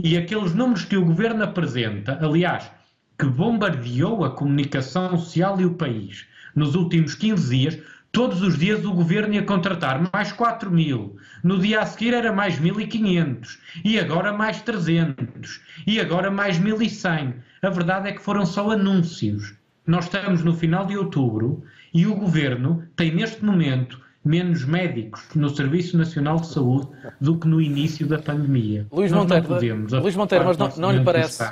E 0.03 0.17
aqueles 0.17 0.53
números 0.53 0.85
que 0.85 0.97
o 0.97 1.05
governo 1.05 1.43
apresenta, 1.43 2.17
aliás, 2.21 2.69
que 3.17 3.25
bombardeou 3.25 4.25
a 4.25 4.31
comunicação 4.31 5.17
social 5.17 5.61
e 5.61 5.65
o 5.65 5.75
país 5.75 6.25
nos 6.55 6.75
últimos 6.75 7.15
15 7.15 7.57
dias, 7.57 7.79
Todos 8.11 8.41
os 8.41 8.57
dias 8.57 8.83
o 8.83 8.91
governo 8.91 9.35
ia 9.35 9.43
contratar 9.43 10.11
mais 10.11 10.33
4 10.33 10.69
mil, 10.69 11.15
no 11.41 11.57
dia 11.57 11.79
a 11.79 11.85
seguir 11.85 12.13
era 12.13 12.33
mais 12.33 12.59
1.500, 12.59 13.57
e 13.85 13.97
agora 13.97 14.33
mais 14.33 14.61
300, 14.61 15.61
e 15.87 15.97
agora 15.97 16.29
mais 16.29 16.59
1.100. 16.59 17.35
A 17.63 17.69
verdade 17.69 18.09
é 18.09 18.11
que 18.11 18.21
foram 18.21 18.43
só 18.43 18.71
anúncios. 18.71 19.55
Nós 19.85 20.05
estamos 20.05 20.43
no 20.43 20.55
final 20.55 20.83
de 20.83 20.97
outubro 20.97 21.63
e 21.93 22.07
o 22.07 22.15
governo 22.15 22.83
tem 22.95 23.13
neste 23.13 23.45
momento 23.45 24.01
menos 24.25 24.65
médicos 24.65 25.23
no 25.35 25.47
Serviço 25.47 25.95
Nacional 25.95 26.37
de 26.37 26.47
Saúde 26.47 26.89
do 27.19 27.37
que 27.37 27.47
no 27.47 27.61
início 27.61 28.07
da 28.07 28.17
pandemia. 28.17 28.87
Luís 28.91 29.11
Nós 29.11 29.21
Monteiro, 29.21 29.43
não 29.43 29.55
podemos 29.55 29.93
Luís 29.93 30.15
Monteiro 30.15 30.45
mas 30.45 30.57
não, 30.57 30.69
não 30.77 30.91
lhe 30.91 31.03
parece 31.03 31.43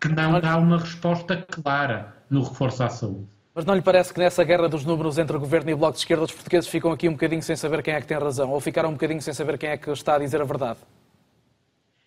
que 0.00 0.08
não 0.08 0.40
dá 0.40 0.56
uma 0.56 0.78
resposta 0.78 1.36
clara 1.50 2.14
no 2.30 2.42
reforço 2.42 2.82
à 2.82 2.88
saúde. 2.88 3.26
Mas 3.54 3.66
não 3.66 3.74
lhe 3.74 3.82
parece 3.82 4.14
que 4.14 4.20
nessa 4.20 4.42
guerra 4.42 4.66
dos 4.66 4.86
números 4.86 5.18
entre 5.18 5.36
o 5.36 5.40
Governo 5.40 5.68
e 5.70 5.74
o 5.74 5.76
Bloco 5.76 5.92
de 5.92 5.98
Esquerda 5.98 6.24
os 6.24 6.32
portugueses 6.32 6.70
ficam 6.70 6.90
aqui 6.90 7.06
um 7.06 7.12
bocadinho 7.12 7.42
sem 7.42 7.54
saber 7.54 7.82
quem 7.82 7.92
é 7.92 8.00
que 8.00 8.06
tem 8.06 8.16
razão? 8.16 8.50
Ou 8.50 8.60
ficaram 8.60 8.88
um 8.88 8.92
bocadinho 8.92 9.20
sem 9.20 9.34
saber 9.34 9.58
quem 9.58 9.68
é 9.68 9.76
que 9.76 9.90
está 9.90 10.14
a 10.14 10.18
dizer 10.18 10.40
a 10.40 10.44
verdade? 10.44 10.78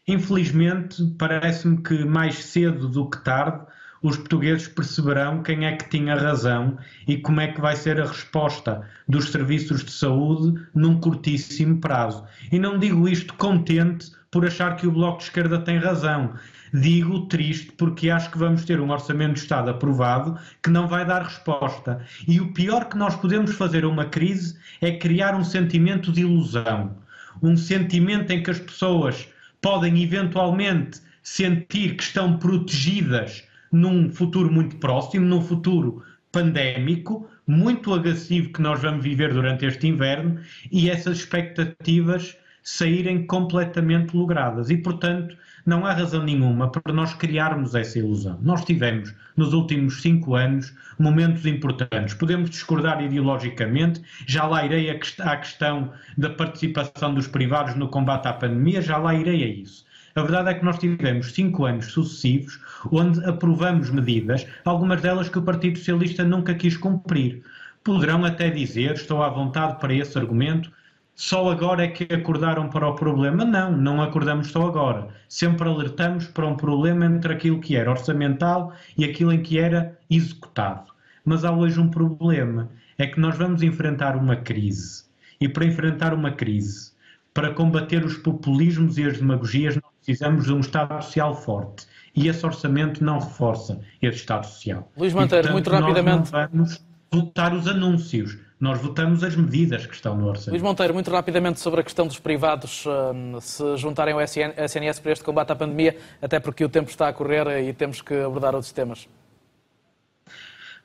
Infelizmente, 0.07 1.01
parece-me 1.17 1.81
que 1.81 2.03
mais 2.03 2.35
cedo 2.35 2.89
do 2.89 3.09
que 3.09 3.23
tarde 3.23 3.65
os 4.01 4.17
portugueses 4.17 4.67
perceberão 4.67 5.41
quem 5.41 5.65
é 5.65 5.77
que 5.77 5.89
tinha 5.89 6.13
razão 6.13 6.77
e 7.07 7.17
como 7.17 7.39
é 7.39 7.47
que 7.47 7.61
vai 7.61 7.73
ser 7.77 8.01
a 8.01 8.05
resposta 8.05 8.85
dos 9.07 9.31
serviços 9.31 9.81
de 9.81 9.91
saúde 9.91 10.61
num 10.75 10.99
curtíssimo 10.99 11.79
prazo. 11.79 12.25
E 12.51 12.59
não 12.59 12.77
digo 12.77 13.07
isto 13.07 13.33
contente 13.35 14.11
por 14.29 14.45
achar 14.45 14.75
que 14.75 14.85
o 14.85 14.91
Bloco 14.91 15.19
de 15.19 15.23
Esquerda 15.23 15.57
tem 15.57 15.77
razão. 15.77 16.33
Digo 16.73 17.27
triste 17.27 17.71
porque 17.71 18.09
acho 18.09 18.29
que 18.29 18.37
vamos 18.37 18.65
ter 18.65 18.81
um 18.81 18.91
orçamento 18.91 19.35
de 19.35 19.39
Estado 19.39 19.69
aprovado 19.69 20.37
que 20.61 20.69
não 20.69 20.85
vai 20.85 21.05
dar 21.05 21.23
resposta. 21.23 22.05
E 22.27 22.41
o 22.41 22.51
pior 22.51 22.89
que 22.89 22.97
nós 22.97 23.15
podemos 23.15 23.53
fazer 23.53 23.85
a 23.85 23.87
uma 23.87 24.05
crise 24.05 24.57
é 24.81 24.91
criar 24.91 25.33
um 25.33 25.45
sentimento 25.45 26.11
de 26.11 26.21
ilusão. 26.21 26.97
Um 27.41 27.55
sentimento 27.55 28.31
em 28.31 28.43
que 28.43 28.51
as 28.51 28.59
pessoas 28.59 29.29
podem 29.63 30.03
eventualmente 30.03 31.01
sentir 31.23 31.95
que 31.95 32.03
estão 32.03 32.37
protegidas 32.37 33.47
num 33.71 34.11
futuro 34.11 34.51
muito 34.51 34.75
próximo, 34.75 35.25
num 35.25 35.41
futuro 35.41 36.03
pandémico, 36.31 37.27
muito 37.47 37.93
agressivo 37.93 38.51
que 38.51 38.61
nós 38.61 38.81
vamos 38.81 39.03
viver 39.03 39.33
durante 39.33 39.65
este 39.65 39.87
inverno, 39.87 40.39
e 40.71 40.89
essas 40.89 41.19
expectativas 41.19 42.37
saírem 42.63 43.27
completamente 43.27 44.15
logradas. 44.15 44.69
E, 44.69 44.77
portanto, 44.77 45.35
não 45.65 45.85
há 45.85 45.93
razão 45.93 46.23
nenhuma 46.23 46.69
para 46.69 46.93
nós 46.93 47.13
criarmos 47.13 47.75
essa 47.75 47.99
ilusão. 47.99 48.39
Nós 48.41 48.63
tivemos, 48.63 49.13
nos 49.35 49.53
últimos 49.53 50.01
cinco 50.01 50.35
anos, 50.35 50.73
momentos 50.97 51.45
importantes. 51.45 52.13
Podemos 52.13 52.49
discordar 52.49 53.03
ideologicamente, 53.03 54.01
já 54.25 54.45
lá 54.45 54.65
irei 54.65 54.89
à 54.89 55.37
questão 55.37 55.91
da 56.17 56.29
participação 56.29 57.13
dos 57.13 57.27
privados 57.27 57.75
no 57.75 57.89
combate 57.89 58.27
à 58.27 58.33
pandemia, 58.33 58.81
já 58.81 58.97
lá 58.97 59.13
irei 59.13 59.43
a 59.43 59.47
isso. 59.47 59.85
A 60.15 60.21
verdade 60.21 60.49
é 60.49 60.53
que 60.53 60.63
nós 60.63 60.77
tivemos 60.77 61.33
cinco 61.33 61.65
anos 61.65 61.87
sucessivos 61.87 62.59
onde 62.91 63.23
aprovamos 63.25 63.89
medidas, 63.89 64.45
algumas 64.63 65.01
delas 65.01 65.27
que 65.27 65.39
o 65.39 65.41
Partido 65.41 65.79
Socialista 65.79 66.23
nunca 66.23 66.53
quis 66.53 66.77
cumprir. 66.77 67.41
Poderão 67.83 68.23
até 68.23 68.49
dizer, 68.49 68.93
estou 68.93 69.23
à 69.23 69.29
vontade 69.29 69.79
para 69.79 69.93
esse 69.93 70.17
argumento, 70.17 70.71
só 71.15 71.51
agora 71.51 71.83
é 71.83 71.87
que 71.87 72.11
acordaram 72.11 72.69
para 72.69 72.87
o 72.87 72.95
problema. 72.95 73.45
Não, 73.45 73.71
não 73.71 74.01
acordamos 74.01 74.47
só 74.47 74.67
agora. 74.67 75.09
Sempre 75.29 75.67
alertamos 75.67 76.25
para 76.25 76.47
um 76.47 76.55
problema 76.55 77.05
entre 77.05 77.33
aquilo 77.33 77.59
que 77.59 77.75
era 77.75 77.91
orçamental 77.91 78.73
e 78.97 79.05
aquilo 79.05 79.31
em 79.31 79.41
que 79.41 79.59
era 79.59 79.97
executado. 80.09 80.91
Mas 81.23 81.45
há 81.45 81.51
hoje 81.51 81.79
um 81.79 81.89
problema: 81.89 82.69
é 82.97 83.05
que 83.05 83.19
nós 83.19 83.37
vamos 83.37 83.61
enfrentar 83.61 84.15
uma 84.15 84.35
crise. 84.35 85.03
E 85.39 85.47
para 85.47 85.65
enfrentar 85.65 86.13
uma 86.13 86.31
crise, 86.31 86.91
para 87.33 87.53
combater 87.53 88.03
os 88.03 88.17
populismos 88.17 88.97
e 88.97 89.05
as 89.05 89.17
demagogias, 89.17 89.75
nós 89.75 89.91
precisamos 90.03 90.45
de 90.45 90.53
um 90.53 90.59
Estado 90.61 91.01
Social 91.03 91.35
forte. 91.35 91.85
E 92.15 92.27
esse 92.27 92.45
orçamento 92.45 93.03
não 93.03 93.19
reforça 93.19 93.79
esse 94.01 94.17
Estado 94.17 94.45
Social. 94.45 94.91
Luís 94.97 95.13
Monteiro, 95.13 95.51
muito 95.51 95.69
rapidamente. 95.69 96.31
Nós 96.31 96.49
não 96.51 96.65
vamos 96.65 96.85
votar 97.11 97.53
os 97.53 97.67
anúncios 97.67 98.37
nós 98.63 98.79
votamos 98.79 99.25
as 99.25 99.35
medidas 99.35 99.85
que 99.85 99.93
estão 99.93 100.15
no 100.15 100.25
orçamento. 100.25 100.51
Luís 100.51 100.61
Monteiro, 100.61 100.93
muito 100.93 101.11
rapidamente 101.11 101.59
sobre 101.59 101.81
a 101.81 101.83
questão 101.83 102.07
dos 102.07 102.17
privados 102.17 102.85
hum, 102.85 103.37
se 103.41 103.75
juntarem 103.75 104.13
ao 104.13 104.21
SNS 104.21 105.01
para 105.01 105.11
este 105.11 105.21
combate 105.21 105.51
à 105.51 105.55
pandemia, 105.55 105.97
até 106.21 106.39
porque 106.39 106.63
o 106.63 106.69
tempo 106.69 106.89
está 106.89 107.09
a 107.09 107.13
correr 107.13 107.45
e 107.61 107.73
temos 107.73 108.01
que 108.01 108.13
abordar 108.13 108.55
outros 108.55 108.71
temas. 108.71 109.05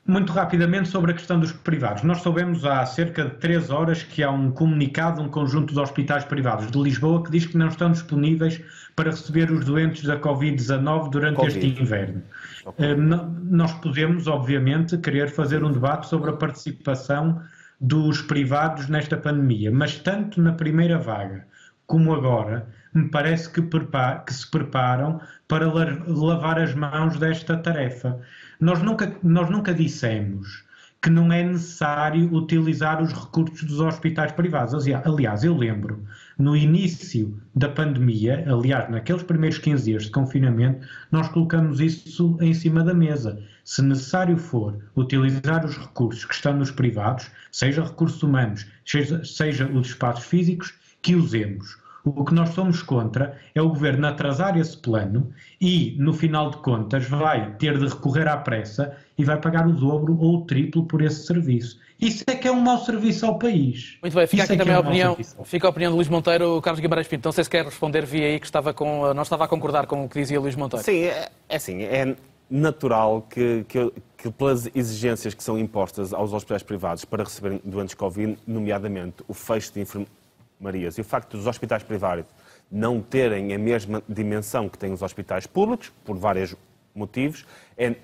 Muito 0.05 0.33
rapidamente 0.33 0.89
sobre 0.89 1.11
a 1.11 1.13
questão 1.13 1.39
dos 1.39 1.53
privados. 1.53 2.03
Nós 2.03 2.21
soubemos 2.21 2.65
há 2.65 2.85
cerca 2.85 3.23
de 3.23 3.35
três 3.37 3.69
horas 3.69 4.03
que 4.03 4.21
há 4.21 4.29
um 4.29 4.51
comunicado, 4.51 5.21
um 5.21 5.29
conjunto 5.29 5.73
de 5.73 5.79
hospitais 5.79 6.25
privados 6.25 6.69
de 6.69 6.77
Lisboa 6.77 7.23
que 7.23 7.31
diz 7.31 7.45
que 7.45 7.57
não 7.57 7.69
estão 7.69 7.91
disponíveis 7.91 8.59
para 8.93 9.11
receber 9.11 9.49
os 9.51 9.63
doentes 9.63 10.03
da 10.03 10.19
Covid-19 10.19 11.09
durante 11.11 11.37
COVID. 11.37 11.65
este 11.65 11.81
inverno. 11.81 12.23
Okay. 12.65 12.93
Hum, 12.93 13.37
nós 13.49 13.71
podemos, 13.75 14.27
obviamente, 14.27 14.97
querer 14.97 15.29
fazer 15.29 15.63
um 15.63 15.71
debate 15.71 16.09
sobre 16.09 16.29
a 16.31 16.33
participação 16.33 17.41
dos 17.79 18.21
privados 18.21 18.87
nesta 18.87 19.17
pandemia, 19.17 19.71
mas 19.71 19.97
tanto 19.97 20.41
na 20.41 20.53
primeira 20.53 20.97
vaga 20.97 21.47
como 21.89 22.13
agora, 22.13 22.67
me 22.93 23.09
parece 23.09 23.49
que, 23.51 23.61
que, 23.63 24.33
se 24.33 24.49
preparam 24.49 25.19
para 25.47 25.65
lavar 26.07 26.59
as 26.59 26.75
mãos 26.75 27.17
desta 27.17 27.57
tarefa. 27.57 28.19
Nós 28.59 28.79
nunca, 28.83 29.17
nós 29.23 29.49
nunca 29.49 29.73
dissemos 29.73 30.63
que 31.01 31.09
não 31.09 31.31
é 31.31 31.43
necessário 31.43 32.31
utilizar 32.33 33.01
os 33.01 33.11
recursos 33.11 33.63
dos 33.63 33.79
hospitais 33.79 34.31
privados. 34.33 34.85
Aliás, 35.03 35.43
eu 35.43 35.55
lembro, 35.55 36.03
no 36.37 36.55
início 36.55 37.41
da 37.55 37.69
pandemia, 37.69 38.45
aliás, 38.47 38.89
naqueles 38.91 39.23
primeiros 39.23 39.57
15 39.57 39.85
dias 39.85 40.03
de 40.03 40.11
confinamento, 40.11 40.85
nós 41.11 41.27
colocamos 41.29 41.79
isso 41.79 42.37
em 42.41 42.53
cima 42.53 42.83
da 42.83 42.93
mesa. 42.93 43.41
Se 43.69 43.83
necessário 43.83 44.35
for 44.35 44.79
utilizar 44.97 45.63
os 45.63 45.77
recursos 45.77 46.25
que 46.25 46.33
estão 46.33 46.53
nos 46.53 46.71
privados, 46.71 47.29
seja 47.51 47.83
recursos 47.83 48.23
humanos, 48.23 48.65
seja, 48.83 49.23
seja 49.23 49.67
os 49.67 49.89
espaços 49.89 50.25
físicos, 50.25 50.73
que 51.03 51.15
usemos. 51.15 51.77
O 52.03 52.25
que 52.25 52.33
nós 52.33 52.49
somos 52.49 52.81
contra 52.81 53.37
é 53.53 53.61
o 53.61 53.69
governo 53.69 54.07
atrasar 54.07 54.57
esse 54.57 54.75
plano 54.75 55.31
e, 55.61 55.95
no 55.99 56.13
final 56.13 56.49
de 56.49 56.57
contas, 56.57 57.07
vai 57.07 57.53
ter 57.57 57.77
de 57.77 57.85
recorrer 57.85 58.27
à 58.27 58.37
pressa 58.37 58.97
e 59.15 59.23
vai 59.23 59.39
pagar 59.39 59.67
o 59.67 59.73
dobro 59.73 60.17
ou 60.19 60.37
o 60.37 60.45
triplo 60.47 60.85
por 60.85 61.03
esse 61.03 61.27
serviço. 61.27 61.79
Isso 62.01 62.23
é 62.25 62.33
que 62.33 62.47
é 62.47 62.51
um 62.51 62.61
mau 62.61 62.83
serviço 62.83 63.27
ao 63.27 63.37
país. 63.37 63.99
Muito 64.01 64.15
bem, 64.15 64.25
fica 64.25 64.43
Isso 64.45 64.53
aqui 64.53 64.61
é 64.61 64.65
também 64.65 64.73
é 64.73 64.77
a 64.77 64.79
opinião, 64.79 65.17
fica 65.43 65.67
a 65.67 65.69
opinião 65.69 65.91
de 65.91 65.95
Luís 65.95 66.09
Monteiro, 66.09 66.59
Carlos 66.63 66.79
Guimarães 66.79 67.07
Pinto. 67.07 67.27
Não 67.27 67.33
sei 67.33 67.43
se 67.43 67.49
quer 67.51 67.65
responder 67.65 68.03
via 68.03 68.25
aí 68.25 68.39
que 68.39 68.47
estava 68.47 68.73
com, 68.73 69.13
não 69.13 69.21
estava 69.21 69.45
a 69.45 69.47
concordar 69.47 69.85
com 69.85 70.05
o 70.05 70.09
que 70.09 70.19
dizia 70.19 70.39
Luís 70.39 70.55
Monteiro. 70.55 70.83
Sim, 70.83 71.03
é, 71.03 71.29
é 71.47 71.55
assim, 71.55 71.83
é 71.83 72.15
natural 72.49 73.21
que, 73.29 73.63
que, 73.67 73.93
que, 74.17 74.31
pelas 74.31 74.69
exigências 74.75 75.33
que 75.33 75.43
são 75.43 75.57
impostas 75.57 76.13
aos 76.13 76.33
hospitais 76.33 76.63
privados 76.63 77.05
para 77.05 77.23
receberem 77.23 77.61
doentes 77.63 77.95
Covid, 77.95 78.37
nomeadamente 78.47 79.23
o 79.27 79.33
fecho 79.33 79.73
de 79.73 79.81
enfermeiros 79.81 80.19
Marias. 80.59 80.97
E 80.97 81.01
o 81.01 81.03
facto 81.03 81.37
dos 81.37 81.47
hospitais 81.47 81.83
privados 81.83 82.25
não 82.69 83.01
terem 83.01 83.53
a 83.53 83.57
mesma 83.57 84.03
dimensão 84.07 84.67
que 84.67 84.77
têm 84.77 84.91
os 84.91 85.01
hospitais 85.01 85.47
públicos, 85.47 85.91
por 86.03 86.17
vários 86.17 86.55
motivos, 86.93 87.45
é 87.77 87.95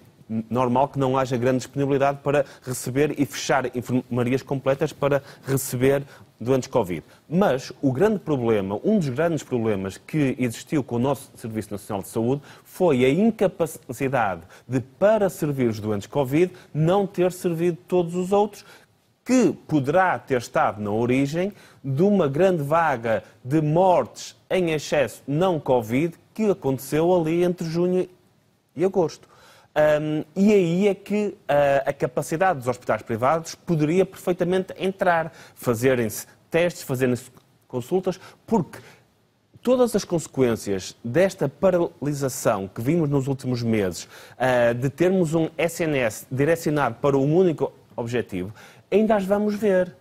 normal 0.50 0.88
que 0.88 0.98
não 0.98 1.18
haja 1.18 1.38
grande 1.38 1.58
disponibilidade 1.58 2.20
para 2.24 2.46
receber 2.64 3.14
e 3.20 3.25
fechar 3.25 3.75
enfermarias 3.75 4.42
completas 4.42 4.92
para 4.92 5.22
receber 5.46 6.04
doentes 6.39 6.68
Covid. 6.68 7.04
Mas 7.30 7.72
o 7.82 7.92
grande 7.92 8.20
problema, 8.20 8.80
um 8.84 9.00
dos 9.00 9.10
grandes 9.10 9.44
problemas 9.44 9.98
que 9.98 10.36
existiu 10.38 10.84
com 10.84 10.96
o 10.96 11.00
nosso 11.00 11.32
Serviço 11.36 11.72
Nacional 11.72 12.04
de 12.04 12.10
Saúde 12.10 12.42
foi 12.63 13.06
a 13.06 13.10
incapacidade 13.10 14.42
de, 14.68 14.80
para 14.80 15.30
servir 15.30 15.68
os 15.68 15.80
doentes 15.80 16.08
Covid, 16.08 16.51
não 16.74 17.08
ter 17.08 17.32
servido 17.32 17.77
todos 17.88 18.15
os 18.15 18.32
outros 18.32 18.65
que 19.24 19.51
poderá 19.68 20.20
ter 20.20 20.38
estado 20.38 20.80
na 20.82 20.92
origem 20.92 21.51
de 21.84 22.04
uma 22.04 22.27
grande 22.27 22.62
vaga 22.62 23.24
de 23.44 23.60
mortes 23.60 24.36
em 24.50 24.72
excesso 24.72 25.24
não 25.27 25.60
Covid 25.60 26.13
que 26.34 26.51
aconteceu 26.51 27.13
ali 27.13 27.44
entre 27.44 27.65
junho 27.68 28.08
e 28.75 28.86
agosto. 28.86 29.27
Um, 29.75 30.24
e 30.38 30.53
aí 30.53 30.88
é 30.88 30.96
que 30.96 31.27
uh, 31.27 31.36
a 31.86 31.91
capacidade 31.91 32.60
dos 32.60 32.67
hospitais 32.70 33.01
privados 33.01 33.55
poderia 33.55 34.05
perfeitamente 34.05 34.74
entrar, 34.77 35.34
fazerem-se 35.53 36.27
testes, 36.50 36.82
fazerem-se 36.82 37.29
consultas, 37.67 38.17
porque 38.48 38.79
todas 39.62 39.94
as 39.94 40.05
consequências 40.05 40.96
desta 41.03 41.50
paralisação 41.50 42.70
que 42.70 42.82
vimos 42.82 43.10
nos 43.10 43.27
últimos 43.27 43.62
meses, 43.62 44.05
uh, 44.05 44.74
de 44.74 44.89
termos 44.89 45.34
um 45.34 45.50
SNS 45.58 46.27
direcionado 46.32 46.96
para 47.01 47.17
um 47.17 47.36
único 47.36 47.74
objetivo, 47.98 48.53
ainda 48.89 49.15
as 49.15 49.25
vamos 49.25 49.55
ver. 49.55 49.94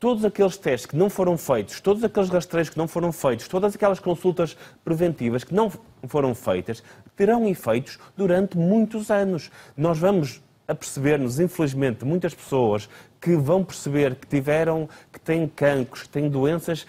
Todos 0.00 0.24
aqueles 0.24 0.56
testes 0.56 0.86
que 0.86 0.96
não 0.96 1.10
foram 1.10 1.36
feitos, 1.36 1.80
todos 1.80 2.04
aqueles 2.04 2.28
rastreios 2.28 2.70
que 2.70 2.78
não 2.78 2.86
foram 2.86 3.10
feitos, 3.10 3.48
todas 3.48 3.74
aquelas 3.74 3.98
consultas 3.98 4.56
preventivas 4.84 5.42
que 5.42 5.52
não 5.52 5.72
foram 6.06 6.36
feitas, 6.36 6.84
terão 7.18 7.48
efeitos 7.48 7.98
durante 8.16 8.56
muitos 8.56 9.10
anos. 9.10 9.50
Nós 9.76 9.98
vamos 9.98 10.40
a 10.68 10.74
perceber-nos, 10.74 11.40
infelizmente, 11.40 12.04
muitas 12.04 12.32
pessoas 12.32 12.88
que 13.20 13.34
vão 13.34 13.64
perceber 13.64 14.14
que 14.14 14.26
tiveram, 14.28 14.88
que 15.12 15.18
têm 15.18 15.48
cancros, 15.48 16.02
que 16.02 16.10
têm 16.10 16.28
doenças 16.28 16.86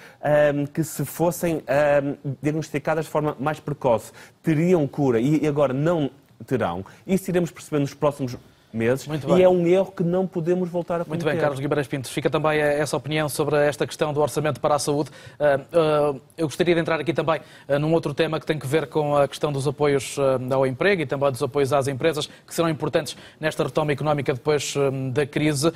um, 0.53 0.67
que 0.67 0.83
se 0.83 1.03
fossem 1.03 1.63
um, 1.63 2.33
diagnosticadas 2.43 3.05
de 3.05 3.11
forma 3.11 3.35
mais 3.39 3.59
precoce, 3.59 4.11
teriam 4.43 4.87
cura 4.87 5.19
e 5.19 5.47
agora 5.47 5.73
não 5.73 6.11
terão. 6.45 6.85
Isso 7.07 7.31
iremos 7.31 7.49
perceber 7.49 7.79
nos 7.79 7.95
próximos 7.95 8.37
meses 8.71 9.07
e 9.37 9.41
é 9.41 9.49
um 9.49 9.65
erro 9.65 9.91
que 9.91 10.03
não 10.03 10.27
podemos 10.27 10.69
voltar 10.69 11.01
a 11.01 11.05
cometer. 11.05 11.09
Muito 11.09 11.25
bem, 11.25 11.41
Carlos 11.41 11.59
Guimarães 11.59 11.87
Pinto. 11.87 12.07
Fica 12.07 12.29
também 12.29 12.59
essa 12.59 12.95
opinião 12.95 13.27
sobre 13.27 13.57
esta 13.57 13.85
questão 13.85 14.13
do 14.13 14.21
orçamento 14.21 14.59
para 14.59 14.75
a 14.75 14.79
saúde. 14.79 15.09
Ah, 15.39 15.59
ah, 15.73 16.15
eu 16.37 16.47
gostaria 16.47 16.75
de 16.75 16.81
entrar 16.81 16.99
aqui 16.99 17.13
também 17.13 17.41
num 17.79 17.93
outro 17.93 18.13
tema 18.13 18.39
que 18.39 18.45
tem 18.45 18.59
que 18.59 18.67
ver 18.67 18.87
com 18.87 19.15
a 19.15 19.27
questão 19.27 19.51
dos 19.51 19.67
apoios 19.67 20.17
ao 20.51 20.65
emprego 20.65 21.01
e 21.01 21.05
também 21.05 21.31
dos 21.31 21.41
apoios 21.41 21.73
às 21.73 21.87
empresas, 21.87 22.27
que 22.45 22.53
serão 22.53 22.69
importantes 22.69 23.17
nesta 23.39 23.63
retoma 23.63 23.91
económica 23.91 24.33
depois 24.33 24.75
da 25.11 25.25
crise. 25.25 25.71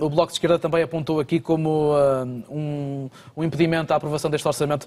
O 0.00 0.08
Bloco 0.08 0.28
de 0.28 0.34
Esquerda 0.34 0.58
também 0.58 0.82
apontou 0.82 1.20
aqui 1.20 1.38
como 1.38 1.94
um, 2.50 3.08
impedimento 3.36 3.92
à 3.92 3.96
aprovação 3.96 4.30
deste 4.30 4.46
orçamento 4.46 4.86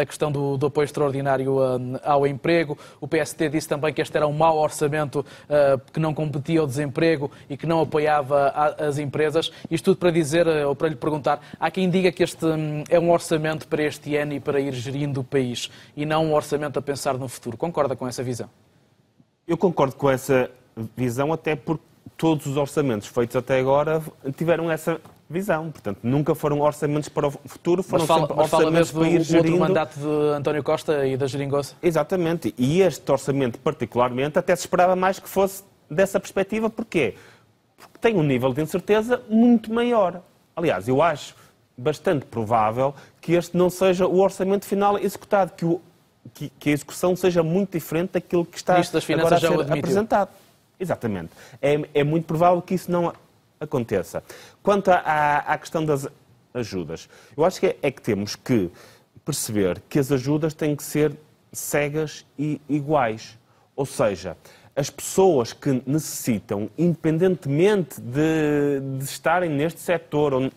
a 0.00 0.04
questão 0.04 0.30
do, 0.30 0.66
apoio 0.66 0.84
extraordinário 0.84 1.56
ao 2.04 2.26
emprego. 2.26 2.76
O 3.00 3.06
PST 3.06 3.48
disse 3.48 3.68
também 3.68 3.92
que 3.92 4.02
este 4.02 4.16
era 4.16 4.26
um 4.26 4.32
mau 4.32 4.58
orçamento 4.58 5.24
que 5.92 6.00
não 6.00 6.12
competia 6.12 6.60
ao 6.60 6.66
desemprego 6.66 6.79
desemprego 6.80 7.30
e 7.48 7.56
que 7.56 7.66
não 7.66 7.80
apoiava 7.80 8.48
as 8.78 8.98
empresas. 8.98 9.52
Isto 9.70 9.86
tudo 9.86 9.98
para 9.98 10.10
dizer, 10.10 10.46
eh, 10.46 10.66
ou 10.66 10.74
para 10.74 10.88
lhe 10.88 10.96
perguntar, 10.96 11.40
há 11.58 11.70
quem 11.70 11.88
diga 11.90 12.10
que 12.10 12.22
este 12.22 12.44
hum, 12.44 12.82
é 12.88 12.98
um 12.98 13.10
orçamento 13.10 13.68
para 13.68 13.82
este 13.82 14.16
ano 14.16 14.32
e 14.32 14.40
para 14.40 14.60
ir 14.60 14.72
gerindo 14.72 15.20
o 15.20 15.24
país 15.24 15.70
e 15.96 16.06
não 16.06 16.26
um 16.26 16.34
orçamento 16.34 16.78
a 16.78 16.82
pensar 16.82 17.14
no 17.18 17.28
futuro. 17.28 17.56
Concorda 17.56 17.94
com 17.94 18.08
essa 18.08 18.22
visão? 18.22 18.48
Eu 19.46 19.56
concordo 19.56 19.94
com 19.96 20.08
essa 20.08 20.50
visão, 20.96 21.32
até 21.32 21.56
porque 21.56 21.84
todos 22.16 22.46
os 22.46 22.56
orçamentos 22.56 23.08
feitos 23.08 23.36
até 23.36 23.58
agora 23.58 24.02
tiveram 24.36 24.70
essa 24.70 25.00
visão. 25.28 25.70
Portanto, 25.70 25.98
nunca 26.02 26.34
foram 26.34 26.60
orçamentos 26.60 27.08
para 27.08 27.28
o 27.28 27.30
futuro, 27.30 27.82
foram 27.82 28.02
mas 28.02 28.08
fala, 28.08 28.20
sempre 28.20 28.36
mas 28.36 28.52
orçamentos 28.52 28.90
fala 28.90 29.04
para 29.04 29.14
ir 29.14 29.22
gerindo... 29.22 29.52
outro 29.52 29.68
mandato 29.68 29.98
de 29.98 30.36
António 30.36 30.62
Costa 30.62 31.06
e 31.06 31.16
da 31.16 31.26
Geringosa? 31.26 31.74
Exatamente. 31.82 32.54
E 32.58 32.80
este 32.80 33.10
orçamento, 33.10 33.58
particularmente, 33.58 34.38
até 34.38 34.54
se 34.54 34.62
esperava 34.62 34.94
mais 34.94 35.18
que 35.18 35.28
fosse 35.28 35.62
dessa 35.90 36.20
perspectiva. 36.20 36.70
Porquê? 36.70 37.14
Porque 37.76 37.98
tem 37.98 38.16
um 38.16 38.22
nível 38.22 38.52
de 38.52 38.62
incerteza 38.62 39.22
muito 39.28 39.72
maior. 39.72 40.22
Aliás, 40.54 40.86
eu 40.86 41.02
acho, 41.02 41.34
bastante 41.76 42.26
provável 42.26 42.94
que 43.20 43.32
este 43.32 43.56
não 43.56 43.70
seja 43.70 44.06
o 44.06 44.18
orçamento 44.18 44.66
final 44.66 44.98
executado, 44.98 45.52
que, 45.56 45.64
o, 45.64 45.80
que, 46.34 46.50
que 46.58 46.70
a 46.70 46.72
execução 46.72 47.16
seja 47.16 47.42
muito 47.42 47.72
diferente 47.72 48.12
daquilo 48.12 48.44
que 48.44 48.58
está 48.58 48.74
agora 48.74 49.36
a 49.36 49.40
ser 49.40 49.72
apresentado. 49.72 50.30
Exatamente. 50.78 51.30
É, 51.60 51.80
é, 51.94 52.04
muito 52.04 52.24
provável 52.24 52.60
que 52.62 52.74
isso 52.74 52.90
não 52.90 53.12
aconteça. 53.58 54.22
Quanto 54.62 54.90
à, 54.90 55.38
à 55.38 55.58
questão 55.58 55.84
das 55.84 56.08
ajudas, 56.54 57.08
eu 57.36 57.44
acho 57.44 57.60
que 57.60 57.66
é, 57.66 57.76
é 57.82 57.90
que 57.90 58.00
temos 58.00 58.34
que 58.34 58.70
perceber 59.24 59.82
que 59.88 59.98
as 59.98 60.10
ajudas 60.10 60.54
têm 60.54 60.74
que 60.74 60.82
ser 60.82 61.14
cegas 61.52 62.24
e 62.38 62.60
iguais. 62.68 63.38
Ou 63.76 63.86
seja, 63.86 64.36
as 64.80 64.88
pessoas 64.88 65.52
que 65.52 65.82
necessitam, 65.86 66.70
independentemente 66.78 68.00
de, 68.00 68.80
de 68.96 69.04
estarem 69.04 69.50
neste 69.50 69.78
setor 69.78 70.32
ou 70.32 70.50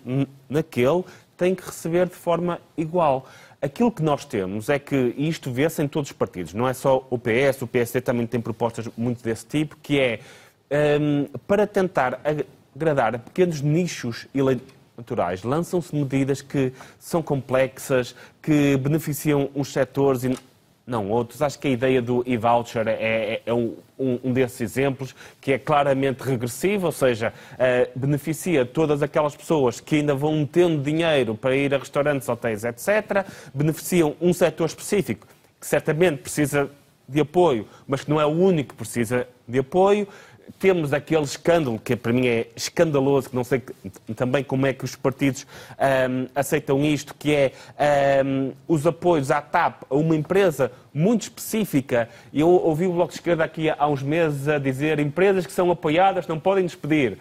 naquele, 0.49 1.03
têm 1.35 1.53
que 1.53 1.65
receber 1.65 2.07
de 2.07 2.15
forma 2.15 2.57
igual. 2.77 3.27
Aquilo 3.61 3.91
que 3.91 4.01
nós 4.01 4.23
temos 4.23 4.69
é 4.69 4.79
que, 4.79 5.13
e 5.17 5.27
isto 5.27 5.51
vê-se 5.51 5.83
em 5.83 5.89
todos 5.89 6.09
os 6.09 6.15
partidos, 6.15 6.53
não 6.53 6.65
é 6.65 6.73
só 6.73 7.05
o 7.09 7.19
PS, 7.19 7.63
o 7.63 7.67
PSD 7.67 7.99
também 7.99 8.25
tem 8.25 8.39
propostas 8.39 8.87
muito 8.95 9.21
desse 9.21 9.45
tipo, 9.45 9.75
que 9.83 9.99
é 9.99 10.21
um, 11.01 11.25
para 11.45 11.67
tentar 11.67 12.21
agradar 12.73 13.15
a 13.15 13.19
pequenos 13.19 13.59
nichos 13.59 14.25
eleitorais, 14.33 15.43
lançam-se 15.43 15.93
medidas 15.93 16.41
que 16.41 16.71
são 16.97 17.21
complexas, 17.21 18.15
que 18.41 18.77
beneficiam 18.77 19.49
uns 19.53 19.73
setores 19.73 20.23
e 20.23 20.37
não 20.85 21.09
outros. 21.09 21.41
Acho 21.41 21.57
que 21.59 21.67
a 21.67 21.71
ideia 21.71 22.01
do 22.01 22.23
e-voucher 22.25 22.87
é, 22.87 22.93
é, 22.93 23.41
é 23.45 23.53
um, 23.53 23.75
um, 23.97 24.33
desses 24.33 24.61
exemplos 24.61 25.15
que 25.39 25.53
é 25.53 25.57
claramente 25.57 26.21
regressivo, 26.21 26.87
ou 26.87 26.91
seja, 26.91 27.33
uh, 27.53 27.99
beneficia 27.99 28.65
todas 28.65 29.01
aquelas 29.01 29.35
pessoas 29.35 29.79
que 29.79 29.97
ainda 29.97 30.13
vão 30.13 30.45
tendo 30.45 30.81
dinheiro 30.81 31.35
para 31.35 31.55
ir 31.55 31.73
a 31.73 31.77
restaurantes, 31.77 32.27
hotéis, 32.27 32.63
etc. 32.63 33.25
Beneficiam 33.53 34.15
um 34.21 34.33
setor 34.33 34.65
específico 34.65 35.27
que 35.59 35.67
certamente 35.67 36.17
precisa 36.17 36.69
de 37.07 37.19
apoio, 37.19 37.67
mas 37.87 38.03
que 38.03 38.09
não 38.09 38.19
é 38.19 38.25
o 38.25 38.29
único 38.29 38.69
que 38.69 38.75
precisa 38.75 39.27
de 39.47 39.59
apoio 39.59 40.07
temos 40.59 40.93
aquele 40.93 41.23
escândalo, 41.23 41.79
que 41.79 41.95
para 41.95 42.13
mim 42.13 42.27
é 42.27 42.47
escandaloso, 42.55 43.29
que 43.29 43.35
não 43.35 43.43
sei 43.43 43.61
também 44.15 44.43
como 44.43 44.65
é 44.65 44.73
que 44.73 44.85
os 44.85 44.95
partidos 44.95 45.45
um, 45.79 46.27
aceitam 46.35 46.83
isto, 46.83 47.13
que 47.15 47.33
é 47.33 47.51
um, 48.25 48.51
os 48.67 48.87
apoios 48.87 49.31
à 49.31 49.41
TAP, 49.41 49.83
a 49.89 49.95
uma 49.95 50.15
empresa 50.15 50.71
muito 50.93 51.23
específica. 51.23 52.07
Eu 52.33 52.47
ouvi 52.47 52.85
o 52.85 52.93
Bloco 52.93 53.11
de 53.11 53.17
Esquerda 53.17 53.43
aqui 53.43 53.69
há 53.69 53.87
uns 53.87 54.03
meses 54.03 54.47
a 54.47 54.57
dizer 54.57 54.99
empresas 54.99 55.45
que 55.45 55.51
são 55.51 55.71
apoiadas 55.71 56.27
não 56.27 56.39
podem 56.39 56.65
despedir. 56.65 57.17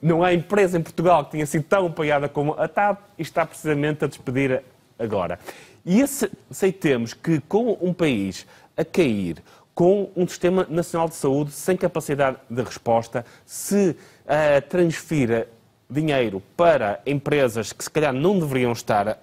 Não 0.00 0.22
há 0.22 0.34
empresa 0.34 0.78
em 0.78 0.82
Portugal 0.82 1.24
que 1.24 1.32
tenha 1.32 1.46
sido 1.46 1.64
tão 1.64 1.86
apoiada 1.86 2.28
como 2.28 2.54
a 2.54 2.68
TAP 2.68 3.00
e 3.18 3.22
está 3.22 3.46
precisamente 3.46 4.04
a 4.04 4.08
despedir 4.08 4.62
agora. 4.98 5.38
E 5.84 6.02
aceitemos 6.02 7.14
que 7.14 7.40
com 7.40 7.76
um 7.80 7.92
país 7.92 8.46
a 8.76 8.84
cair, 8.84 9.42
com 9.74 10.10
um 10.16 10.26
sistema 10.26 10.66
nacional 10.68 11.08
de 11.08 11.14
saúde 11.14 11.52
sem 11.52 11.76
capacidade 11.76 12.36
de 12.48 12.62
resposta, 12.62 13.24
se 13.46 13.90
uh, 13.90 14.68
transfira 14.68 15.48
dinheiro 15.88 16.42
para 16.56 17.00
empresas 17.06 17.72
que 17.72 17.84
se 17.84 17.90
calhar 17.90 18.12
não 18.12 18.38
deveriam 18.38 18.72
estar 18.72 19.08
a 19.08 19.16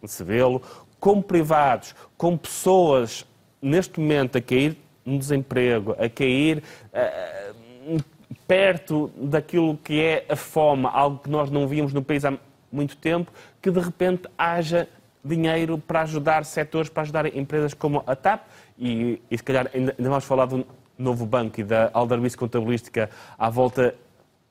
recebê-lo, 0.00 0.62
como 0.98 1.22
privados, 1.22 1.94
com 2.16 2.36
pessoas 2.36 3.24
neste 3.60 4.00
momento 4.00 4.38
a 4.38 4.40
cair 4.40 4.76
no 5.04 5.18
desemprego, 5.18 5.92
a 5.92 6.08
cair 6.08 6.62
uh, 6.92 8.02
perto 8.46 9.10
daquilo 9.16 9.76
que 9.76 10.00
é 10.00 10.26
a 10.28 10.36
fome, 10.36 10.88
algo 10.92 11.18
que 11.18 11.30
nós 11.30 11.50
não 11.50 11.66
víamos 11.66 11.92
no 11.92 12.02
país 12.02 12.24
há 12.24 12.36
muito 12.70 12.96
tempo, 12.96 13.32
que 13.60 13.70
de 13.70 13.80
repente 13.80 14.28
haja 14.36 14.88
dinheiro 15.24 15.78
para 15.78 16.02
ajudar 16.02 16.44
setores, 16.44 16.88
para 16.88 17.02
ajudar 17.02 17.36
empresas 17.36 17.74
como 17.74 18.02
a 18.06 18.14
TAP 18.14 18.46
e, 18.78 19.20
e 19.30 19.36
se 19.36 19.42
calhar 19.42 19.68
ainda, 19.74 19.94
ainda 19.98 20.08
vamos 20.08 20.24
falar 20.24 20.46
do 20.46 20.66
novo 20.96 21.26
banco 21.26 21.60
e 21.60 21.64
da 21.64 21.90
aldarbice 21.92 22.36
contabilística 22.36 23.10
à 23.38 23.50
volta 23.50 23.94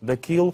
daquilo. 0.02 0.54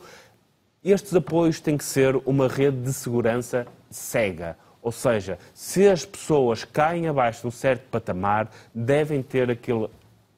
Estes 0.83 1.15
apoios 1.15 1.59
têm 1.59 1.77
que 1.77 1.83
ser 1.83 2.15
uma 2.25 2.47
rede 2.47 2.77
de 2.77 2.93
segurança 2.93 3.65
cega. 3.89 4.57
Ou 4.81 4.91
seja, 4.91 5.39
se 5.53 5.87
as 5.87 6.05
pessoas 6.05 6.65
caem 6.65 7.07
abaixo 7.07 7.41
de 7.41 7.47
um 7.47 7.51
certo 7.51 7.83
patamar, 7.89 8.51
devem 8.75 9.23
ter 9.23 9.49
aquele 9.49 9.87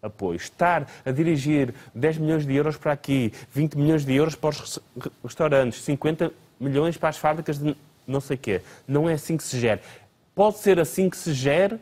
apoio. 0.04 0.36
Estar 0.36 0.88
a 1.04 1.12
dirigir 1.12 1.74
10 1.96 2.20
milhões 2.20 2.46
de 2.46 2.54
euros 2.54 2.78
para 2.78 2.92
aqui, 2.92 3.34
20 3.52 3.76
milhões 3.76 4.06
de 4.06 4.14
euros 4.14 4.36
para 4.36 4.50
os 4.50 4.80
restaurantes, 5.24 5.82
50 5.82 6.32
milhões 6.60 6.96
para 6.96 7.10
as 7.10 7.18
fábricas 7.18 7.58
de 7.58 7.76
não 8.06 8.22
sei 8.22 8.36
o 8.36 8.40
quê. 8.40 8.62
Não 8.88 9.10
é 9.10 9.14
assim 9.14 9.36
que 9.36 9.44
se 9.44 9.60
gera. 9.60 9.82
Pode 10.36 10.60
ser 10.60 10.80
assim 10.80 11.10
que 11.10 11.18
se 11.18 11.34
gere 11.34 11.80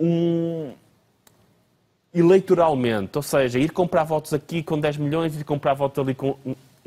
um, 0.00 0.72
eleitoralmente, 2.14 3.16
ou 3.16 3.22
seja, 3.22 3.58
ir 3.58 3.70
comprar 3.70 4.04
votos 4.04 4.32
aqui 4.32 4.62
com 4.62 4.78
10 4.78 4.98
milhões 4.98 5.34
ir 5.34 5.44
comprar 5.44 5.74
votos 5.74 5.98
ali 5.98 6.14
com, 6.14 6.36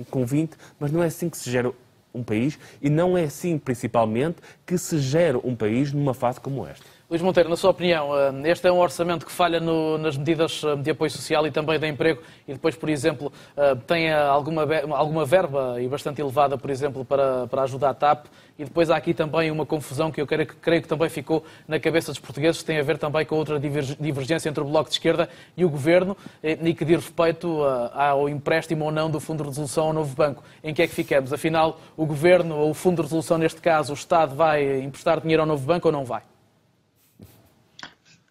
com 0.10 0.26
20, 0.26 0.52
mas 0.80 0.92
não 0.92 1.04
é 1.04 1.08
assim 1.08 1.30
que 1.30 1.38
se 1.38 1.50
gera 1.50 1.72
um 2.14 2.24
país 2.24 2.58
e 2.82 2.90
não 2.90 3.18
é 3.18 3.24
assim, 3.24 3.58
principalmente, 3.58 4.38
que 4.66 4.78
se 4.78 5.00
gera 5.00 5.38
um 5.44 5.56
país 5.56 5.92
numa 5.92 6.14
fase 6.14 6.40
como 6.40 6.66
esta. 6.66 6.86
Luís 7.10 7.22
Monteiro, 7.22 7.50
na 7.50 7.56
sua 7.56 7.70
opinião, 7.70 8.10
eh, 8.20 8.52
este 8.52 8.68
é 8.68 8.72
um 8.72 8.80
orçamento 8.80 9.26
que 9.26 9.32
falha 9.32 9.62
no, 9.62 9.98
nas 9.98 10.18
medidas 10.18 10.62
eh, 10.62 10.76
de 10.76 10.92
apoio 10.92 11.10
social 11.10 11.48
e 11.48 11.52
também 11.52 11.80
de 11.80 11.88
emprego 11.88 12.22
e 12.46 12.52
depois, 12.52 12.76
por 12.76 12.90
exemplo, 12.90 13.32
eh, 13.56 13.76
tem 13.88 14.12
alguma, 14.12 14.64
alguma 14.92 15.24
verba 15.24 15.82
e 15.82 15.88
bastante 15.88 16.20
elevada, 16.20 16.58
por 16.58 16.70
exemplo, 16.70 17.06
para, 17.06 17.48
para 17.48 17.62
ajudar 17.62 17.92
a 17.92 17.94
TAP 17.94 18.26
e 18.60 18.66
depois 18.66 18.90
há 18.90 18.98
aqui 18.98 19.14
também 19.14 19.50
uma 19.50 19.66
confusão 19.66 20.12
que 20.12 20.20
eu 20.20 20.28
creio, 20.28 20.48
creio 20.48 20.82
que 20.82 20.88
também 20.90 21.08
ficou 21.08 21.46
na 21.66 21.80
cabeça 21.80 22.12
dos 22.12 22.20
portugueses, 22.20 22.60
que 22.60 22.68
tem 22.68 22.78
a 22.78 22.84
ver 22.84 22.98
também 22.98 23.26
com 23.26 23.38
outra 23.38 23.58
divergência 23.58 24.50
entre 24.50 24.62
o 24.62 24.66
Bloco 24.66 24.90
de 24.90 24.96
Esquerda 24.96 25.30
e 25.56 25.64
o 25.64 25.70
Governo 25.70 26.18
e 26.44 26.74
que 26.74 26.84
diz 26.84 26.98
respeito 26.98 27.64
ao 27.94 28.28
empréstimo 28.28 28.84
ou 28.84 28.92
não 28.92 29.10
do 29.10 29.22
Fundo 29.22 29.44
de 29.44 29.50
Resolução 29.50 29.86
ao 29.86 29.94
novo 29.94 30.14
banco. 30.14 30.44
Em 30.62 30.74
que 30.74 30.82
é 30.82 30.88
que 30.88 30.94
ficamos? 30.94 31.32
Afinal, 31.32 31.80
o 31.96 32.06
Governo 32.06 32.58
ou 32.58 32.72
o 32.72 32.74
Fundo 32.74 32.98
de 32.98 33.04
Resolução, 33.04 33.38
neste 33.38 33.62
caso, 33.62 33.94
o 33.94 33.96
Estado 33.96 34.36
vai 34.36 34.82
emprestar 34.82 35.22
dinheiro 35.22 35.44
ao 35.44 35.48
novo 35.48 35.66
banco 35.66 35.88
ou 35.88 35.92
não 35.92 36.04
vai? 36.04 36.24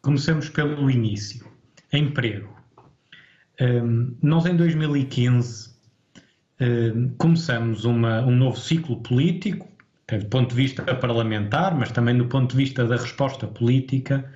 Comecemos 0.07 0.49
pelo 0.49 0.89
início. 0.89 1.45
Emprego. 1.93 2.57
Um, 3.61 4.17
nós, 4.23 4.47
em 4.47 4.55
2015, 4.55 5.71
um, 6.61 7.09
começamos 7.19 7.85
uma, 7.85 8.21
um 8.21 8.31
novo 8.31 8.57
ciclo 8.57 9.03
político, 9.03 9.67
do 10.09 10.27
ponto 10.27 10.51
de 10.51 10.55
vista 10.55 10.85
parlamentar, 10.95 11.77
mas 11.77 11.91
também 11.91 12.17
do 12.17 12.27
ponto 12.27 12.53
de 12.53 12.57
vista 12.57 12.87
da 12.87 12.95
resposta 12.95 13.49
política, 13.49 14.33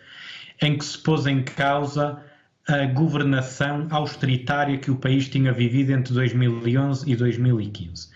em 0.61 0.77
que 0.77 0.85
se 0.85 0.99
pôs 0.99 1.25
em 1.29 1.45
causa 1.45 2.21
a 2.67 2.87
governação 2.87 3.87
austeritária 3.93 4.77
que 4.77 4.91
o 4.91 4.97
país 4.97 5.29
tinha 5.29 5.53
vivido 5.53 5.93
entre 5.93 6.13
2011 6.13 7.09
e 7.09 7.15
2015. 7.15 8.09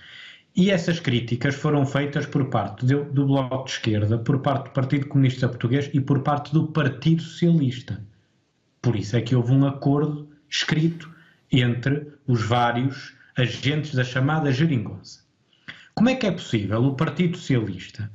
E 0.56 0.70
essas 0.70 1.00
críticas 1.00 1.56
foram 1.56 1.84
feitas 1.84 2.26
por 2.26 2.48
parte 2.48 2.86
do, 2.86 3.04
do, 3.06 3.26
Bloco 3.26 3.64
de 3.64 3.72
Esquerda, 3.72 4.18
por 4.18 4.38
parte 4.38 4.66
do 4.66 4.70
Partido 4.70 5.06
Comunista 5.06 5.48
Português 5.48 5.90
e 5.92 6.00
por 6.00 6.20
parte 6.20 6.52
do 6.52 6.68
Partido 6.68 7.22
Socialista. 7.22 8.00
Por 8.80 8.94
isso 8.94 9.16
é 9.16 9.20
que 9.20 9.34
houve 9.34 9.50
um 9.50 9.66
acordo 9.66 10.28
escrito 10.48 11.12
entre 11.50 12.06
os 12.26 12.42
vários 12.42 13.14
agentes 13.36 13.94
da 13.94 14.04
chamada 14.04 14.52
geringonça. 14.52 15.24
Como 15.92 16.08
é 16.08 16.14
que 16.14 16.26
é 16.26 16.30
possível 16.30 16.84
o 16.84 16.94
Partido 16.94 17.36
Socialista, 17.36 18.08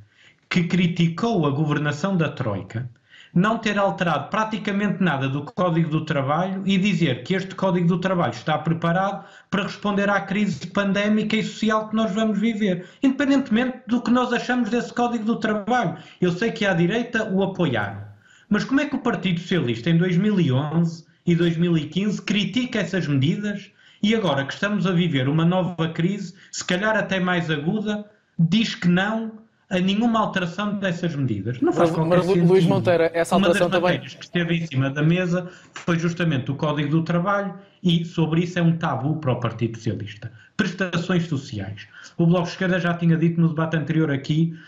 que 0.48 0.64
criticou 0.64 1.46
a 1.46 1.50
governação 1.50 2.16
da 2.16 2.30
Troika, 2.30 2.90
não 3.34 3.58
ter 3.58 3.78
alterado 3.78 4.28
praticamente 4.28 5.02
nada 5.02 5.28
do 5.28 5.42
Código 5.42 5.88
do 5.88 6.04
Trabalho 6.04 6.62
e 6.66 6.76
dizer 6.76 7.22
que 7.22 7.34
este 7.34 7.54
Código 7.54 7.86
do 7.86 7.98
Trabalho 7.98 8.32
está 8.32 8.58
preparado 8.58 9.24
para 9.48 9.62
responder 9.62 10.08
à 10.08 10.20
crise 10.20 10.66
pandémica 10.66 11.36
e 11.36 11.42
social 11.42 11.88
que 11.88 11.96
nós 11.96 12.12
vamos 12.12 12.38
viver, 12.38 12.86
independentemente 13.02 13.78
do 13.86 14.02
que 14.02 14.10
nós 14.10 14.32
achamos 14.32 14.70
desse 14.70 14.92
Código 14.92 15.24
do 15.24 15.36
Trabalho. 15.36 15.96
Eu 16.20 16.32
sei 16.32 16.50
que 16.50 16.66
à 16.66 16.74
direita 16.74 17.30
o 17.30 17.42
apoiaram, 17.42 18.02
mas 18.48 18.64
como 18.64 18.80
é 18.80 18.86
que 18.86 18.96
o 18.96 19.00
Partido 19.00 19.40
Socialista 19.40 19.90
em 19.90 19.96
2011 19.96 21.04
e 21.26 21.34
2015 21.34 22.22
critica 22.22 22.80
essas 22.80 23.06
medidas 23.06 23.70
e 24.02 24.14
agora 24.14 24.46
que 24.46 24.54
estamos 24.54 24.86
a 24.86 24.92
viver 24.92 25.28
uma 25.28 25.44
nova 25.44 25.88
crise, 25.90 26.34
se 26.50 26.64
calhar 26.64 26.96
até 26.96 27.20
mais 27.20 27.50
aguda, 27.50 28.10
diz 28.38 28.74
que 28.74 28.88
não 28.88 29.32
a 29.70 29.78
nenhuma 29.78 30.20
alteração 30.20 30.74
dessas 30.74 31.14
medidas. 31.14 31.60
Não 31.60 31.72
faz 31.72 31.92
mas, 31.92 32.06
mas 32.06 32.26
sentido. 32.26 32.46
Luís 32.46 32.64
Monteiro, 32.66 33.04
essa 33.04 33.36
alteração 33.36 33.68
Uma 33.68 33.80
das 33.80 33.80
também. 33.80 34.00
que 34.00 34.24
esteve 34.24 34.54
em 34.56 34.66
cima 34.66 34.90
da 34.90 35.02
mesa 35.02 35.48
foi 35.72 35.98
justamente 35.98 36.50
o 36.50 36.56
Código 36.56 36.90
do 36.90 37.02
Trabalho 37.02 37.54
e 37.82 38.04
sobre 38.04 38.42
isso 38.42 38.58
é 38.58 38.62
um 38.62 38.76
tabu 38.76 39.16
para 39.16 39.32
o 39.32 39.40
Partido 39.40 39.76
Socialista. 39.76 40.32
Prestações 40.56 41.26
sociais. 41.28 41.86
O 42.18 42.26
Bloco 42.26 42.44
de 42.44 42.50
Esquerda 42.50 42.80
já 42.80 42.92
tinha 42.94 43.16
dito 43.16 43.40
no 43.40 43.48
debate 43.48 43.76
anterior 43.76 44.10
aqui 44.10 44.58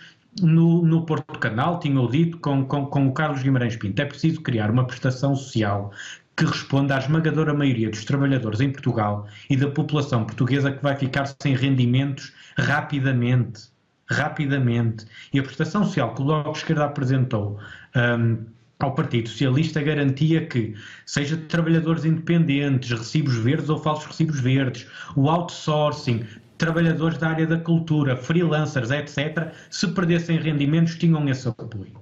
no, 0.40 0.82
no 0.82 1.04
Porto 1.04 1.38
Canal, 1.38 1.80
tinha 1.80 2.06
dito 2.08 2.38
com, 2.38 2.64
com, 2.64 2.86
com 2.86 3.08
o 3.08 3.12
Carlos 3.12 3.42
Guimarães 3.42 3.76
Pinto, 3.76 4.00
é 4.00 4.04
preciso 4.06 4.40
criar 4.40 4.70
uma 4.70 4.86
prestação 4.86 5.34
social 5.34 5.92
que 6.36 6.44
responde 6.44 6.92
à 6.92 6.98
esmagadora 6.98 7.52
maioria 7.52 7.90
dos 7.90 8.04
trabalhadores 8.04 8.60
em 8.60 8.70
Portugal 8.70 9.26
e 9.50 9.56
da 9.56 9.68
população 9.68 10.24
portuguesa 10.24 10.72
que 10.72 10.82
vai 10.82 10.96
ficar 10.96 11.26
sem 11.26 11.54
rendimentos 11.54 12.32
rapidamente. 12.56 13.71
Rapidamente. 14.12 15.06
E 15.32 15.38
a 15.38 15.42
prestação 15.42 15.84
social 15.84 16.14
que 16.14 16.22
o 16.22 16.24
Bloco 16.24 16.52
de 16.52 16.58
Esquerda 16.58 16.84
apresentou 16.84 17.58
um, 17.96 18.44
ao 18.78 18.94
Partido 18.94 19.28
Socialista 19.28 19.80
garantia 19.80 20.46
que, 20.46 20.74
seja 21.06 21.36
trabalhadores 21.36 22.04
independentes, 22.04 22.90
recibos 22.90 23.36
verdes 23.36 23.68
ou 23.68 23.78
falsos 23.78 24.06
recibos 24.06 24.40
verdes, 24.40 24.86
o 25.16 25.28
outsourcing, 25.28 26.24
trabalhadores 26.58 27.18
da 27.18 27.28
área 27.28 27.46
da 27.46 27.58
cultura, 27.58 28.16
freelancers, 28.16 28.90
etc., 28.90 29.52
se 29.70 29.88
perdessem 29.88 30.38
rendimentos, 30.38 30.96
tinham 30.96 31.28
esse 31.28 31.48
apoio. 31.48 32.00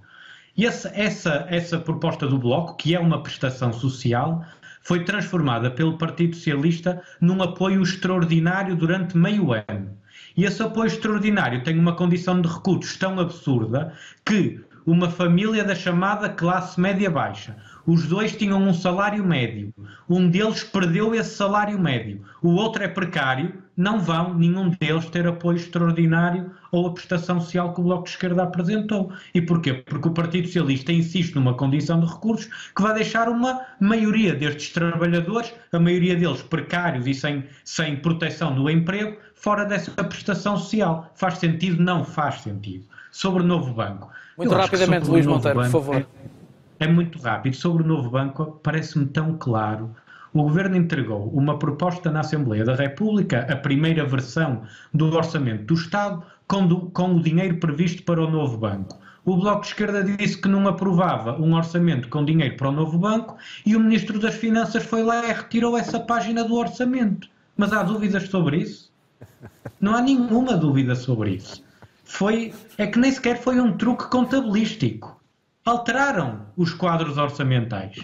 E 0.57 0.66
essa, 0.66 0.90
essa, 0.94 1.46
essa 1.49 1.79
proposta 1.79 2.27
do 2.27 2.38
Bloco, 2.38 2.77
que 2.77 2.94
é 2.94 3.01
uma 3.01 3.23
prestação 3.23 3.73
social, 3.73 4.44
foi 4.83 5.05
transformada 5.05 5.70
pelo 5.70 5.96
Partido 5.96 6.35
Socialista 6.35 7.03
num 7.20 7.42
apoio 7.42 7.83
extraordinário 7.83 8.75
durante 8.75 9.16
meio 9.16 9.53
ano. 9.53 9.96
E 10.37 10.45
esse 10.45 10.62
apoio 10.62 10.87
extraordinário 10.87 11.62
tem 11.62 11.79
uma 11.79 11.95
condição 11.95 12.40
de 12.40 12.49
recursos 12.49 12.97
tão 12.97 13.19
absurda 13.19 13.93
que 14.25 14.61
uma 14.87 15.11
família 15.11 15.62
da 15.62 15.75
chamada 15.75 16.29
classe 16.29 16.81
média-baixa, 16.81 17.57
os 17.87 18.07
dois 18.07 18.37
tinham 18.37 18.62
um 18.62 18.75
salário 18.75 19.25
médio. 19.25 19.73
Um 20.09 20.29
deles 20.29 20.64
perdeu 20.64 21.14
esse 21.14 21.35
salário 21.35 21.79
médio. 21.79 22.23
O 22.43 22.51
outro 22.51 22.83
é 22.83 22.88
precário. 22.88 23.53
Não 23.77 23.99
vão, 23.99 24.35
nenhum 24.35 24.69
deles, 24.69 25.07
ter 25.07 25.27
apoio 25.27 25.57
extraordinário 25.57 26.51
ou 26.71 26.87
a 26.87 26.93
prestação 26.93 27.40
social 27.40 27.73
que 27.73 27.81
o 27.81 27.85
Bloco 27.85 28.05
de 28.05 28.11
Esquerda 28.11 28.43
apresentou. 28.43 29.12
E 29.35 29.40
porquê? 29.40 29.75
Porque 29.75 30.09
o 30.09 30.12
Partido 30.12 30.47
Socialista 30.47 30.93
insiste 30.93 31.35
numa 31.35 31.55
condição 31.55 31.99
de 31.99 32.07
recursos 32.07 32.51
que 32.77 32.83
vai 32.83 32.95
deixar 32.95 33.29
uma 33.29 33.61
maioria 33.81 34.35
destes 34.35 34.71
trabalhadores, 34.71 35.53
a 35.73 35.79
maioria 35.79 36.14
deles 36.14 36.43
precários 36.43 37.07
e 37.07 37.14
sem, 37.14 37.45
sem 37.64 37.97
proteção 37.97 38.55
do 38.55 38.69
emprego, 38.69 39.16
fora 39.40 39.64
dessa 39.64 39.90
prestação 40.05 40.57
social. 40.57 41.11
Faz 41.14 41.38
sentido? 41.38 41.83
Não 41.83 42.05
faz 42.05 42.42
sentido. 42.42 42.85
Sobre 43.11 43.42
o 43.42 43.46
novo 43.46 43.74
banco. 43.74 44.09
Muito 44.38 44.55
rapidamente, 44.55 45.09
Luís 45.09 45.26
Monteiro, 45.26 45.61
por 45.61 45.68
favor. 45.68 45.96
É 45.96 46.31
é 46.81 46.88
muito 46.88 47.18
rápido. 47.18 47.55
Sobre 47.55 47.83
o 47.83 47.87
novo 47.87 48.11
banco, 48.11 48.59
parece-me 48.62 49.05
tão 49.05 49.37
claro. 49.37 49.94
O 50.33 50.42
Governo 50.44 50.76
entregou 50.76 51.29
uma 51.29 51.59
proposta 51.59 52.11
na 52.11 52.20
Assembleia 52.20 52.64
da 52.64 52.74
República, 52.74 53.46
a 53.50 53.57
primeira 53.57 54.05
versão 54.07 54.62
do 54.92 55.14
orçamento 55.14 55.64
do 55.64 55.74
Estado, 55.74 56.22
com, 56.48 56.66
do, 56.66 56.90
com 56.90 57.16
o 57.16 57.22
dinheiro 57.22 57.59
previsto 57.59 58.03
para 58.03 58.22
o 58.22 58.31
novo 58.31 58.57
banco. 58.57 58.98
O 59.26 59.37
Bloco 59.37 59.61
de 59.61 59.66
Esquerda 59.68 60.03
disse 60.03 60.40
que 60.40 60.48
não 60.48 60.66
aprovava 60.66 61.38
um 61.38 61.55
orçamento 61.55 62.09
com 62.09 62.24
dinheiro 62.24 62.57
para 62.57 62.70
o 62.70 62.72
novo 62.72 62.96
banco 62.98 63.37
e 63.66 63.76
o 63.76 63.81
Ministro 63.81 64.18
das 64.18 64.37
Finanças 64.37 64.85
foi 64.85 65.03
lá 65.03 65.22
e 65.26 65.33
retirou 65.35 65.76
essa 65.76 66.00
página 66.00 66.42
do 66.42 66.55
orçamento. 66.55 67.29
Mas 67.59 67.74
há 67.74 67.83
dúvidas 67.83 68.29
sobre 68.29 68.57
isso? 68.59 68.89
Não 69.81 69.95
há 69.95 70.01
nenhuma 70.01 70.57
dúvida 70.57 70.95
sobre 70.95 71.31
isso. 71.33 71.65
Foi, 72.05 72.53
é 72.77 72.87
que 72.87 72.99
nem 72.99 73.11
sequer 73.11 73.39
foi 73.39 73.61
um 73.61 73.77
truque 73.77 74.09
contabilístico 74.11 75.21
alteraram 75.65 76.47
os 76.57 76.73
quadros 76.73 77.17
orçamentais. 77.17 77.97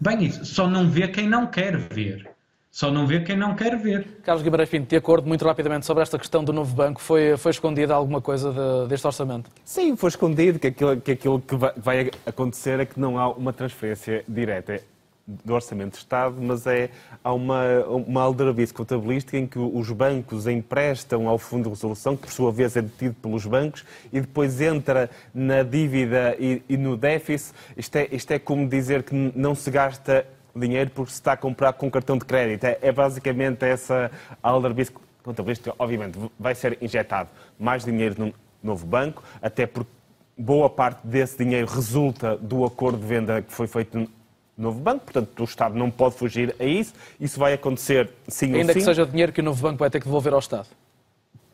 Bem, 0.00 0.24
isso 0.24 0.44
só 0.44 0.68
não 0.68 0.88
vê 0.88 1.08
quem 1.08 1.28
não 1.28 1.46
quer 1.46 1.76
ver. 1.76 2.30
Só 2.70 2.90
não 2.90 3.06
vê 3.06 3.20
quem 3.20 3.36
não 3.36 3.54
quer 3.54 3.76
ver. 3.76 4.20
Carlos 4.22 4.42
Guimarães 4.42 4.70
Pinto, 4.70 4.88
de 4.88 4.96
acordo 4.96 5.28
muito 5.28 5.44
rapidamente 5.44 5.84
sobre 5.84 6.02
esta 6.02 6.18
questão 6.18 6.42
do 6.42 6.54
novo 6.54 6.74
banco, 6.74 7.02
foi, 7.02 7.36
foi 7.36 7.50
escondida 7.50 7.94
alguma 7.94 8.22
coisa 8.22 8.50
de, 8.50 8.88
deste 8.88 9.06
orçamento? 9.06 9.50
Sim, 9.62 9.94
foi 9.94 10.08
escondido 10.08 10.58
que 10.58 10.68
aquilo, 10.68 10.98
que 10.98 11.12
aquilo 11.12 11.38
que 11.38 11.54
vai 11.54 12.10
acontecer 12.24 12.80
é 12.80 12.86
que 12.86 12.98
não 12.98 13.18
há 13.18 13.28
uma 13.28 13.52
transferência 13.52 14.24
direta 14.26 14.80
do 15.26 15.54
Orçamento 15.54 15.92
de 15.92 15.98
Estado, 15.98 16.36
mas 16.40 16.66
é, 16.66 16.90
há 17.22 17.32
uma, 17.32 17.84
uma 17.86 18.22
aldrabice 18.22 18.74
contabilística 18.74 19.38
em 19.38 19.46
que 19.46 19.58
os 19.58 19.90
bancos 19.90 20.46
emprestam 20.46 21.28
ao 21.28 21.38
Fundo 21.38 21.64
de 21.64 21.68
Resolução, 21.70 22.16
que 22.16 22.22
por 22.22 22.32
sua 22.32 22.50
vez 22.50 22.76
é 22.76 22.82
detido 22.82 23.14
pelos 23.14 23.46
bancos, 23.46 23.84
e 24.12 24.20
depois 24.20 24.60
entra 24.60 25.08
na 25.32 25.62
dívida 25.62 26.36
e, 26.38 26.62
e 26.68 26.76
no 26.76 26.96
déficit. 26.96 27.54
Isto 27.76 27.96
é, 27.96 28.08
isto 28.10 28.30
é 28.32 28.38
como 28.38 28.68
dizer 28.68 29.04
que 29.04 29.14
não 29.14 29.54
se 29.54 29.70
gasta 29.70 30.26
dinheiro 30.54 30.90
porque 30.90 31.12
se 31.12 31.16
está 31.16 31.32
a 31.32 31.36
comprar 31.36 31.72
com 31.72 31.90
cartão 31.90 32.18
de 32.18 32.24
crédito. 32.24 32.64
É, 32.64 32.78
é 32.82 32.92
basicamente 32.92 33.64
essa 33.64 34.10
aldrabice 34.42 34.92
contabilística. 35.22 35.74
Obviamente, 35.78 36.18
vai 36.38 36.54
ser 36.54 36.76
injetado 36.80 37.30
mais 37.58 37.84
dinheiro 37.84 38.16
no 38.18 38.34
novo 38.62 38.86
banco, 38.86 39.22
até 39.40 39.66
porque 39.66 39.90
boa 40.36 40.68
parte 40.68 41.06
desse 41.06 41.38
dinheiro 41.38 41.68
resulta 41.68 42.36
do 42.36 42.64
acordo 42.64 42.98
de 42.98 43.06
venda 43.06 43.42
que 43.42 43.52
foi 43.52 43.66
feito 43.66 44.08
novo 44.56 44.80
banco, 44.80 45.04
portanto 45.04 45.40
o 45.40 45.44
Estado 45.44 45.76
não 45.76 45.90
pode 45.90 46.16
fugir 46.16 46.54
a 46.58 46.64
isso. 46.64 46.94
Isso 47.20 47.38
vai 47.38 47.52
acontecer 47.52 48.10
sim 48.28 48.46
Ainda 48.46 48.58
ou 48.58 48.62
sim. 48.62 48.68
Ainda 48.68 48.74
que 48.74 48.80
seja 48.82 49.06
dinheiro 49.06 49.32
que 49.32 49.40
o 49.40 49.44
novo 49.44 49.62
banco 49.62 49.78
vai 49.78 49.90
ter 49.90 49.98
que 49.98 50.06
devolver 50.06 50.32
ao 50.32 50.38
Estado. 50.38 50.68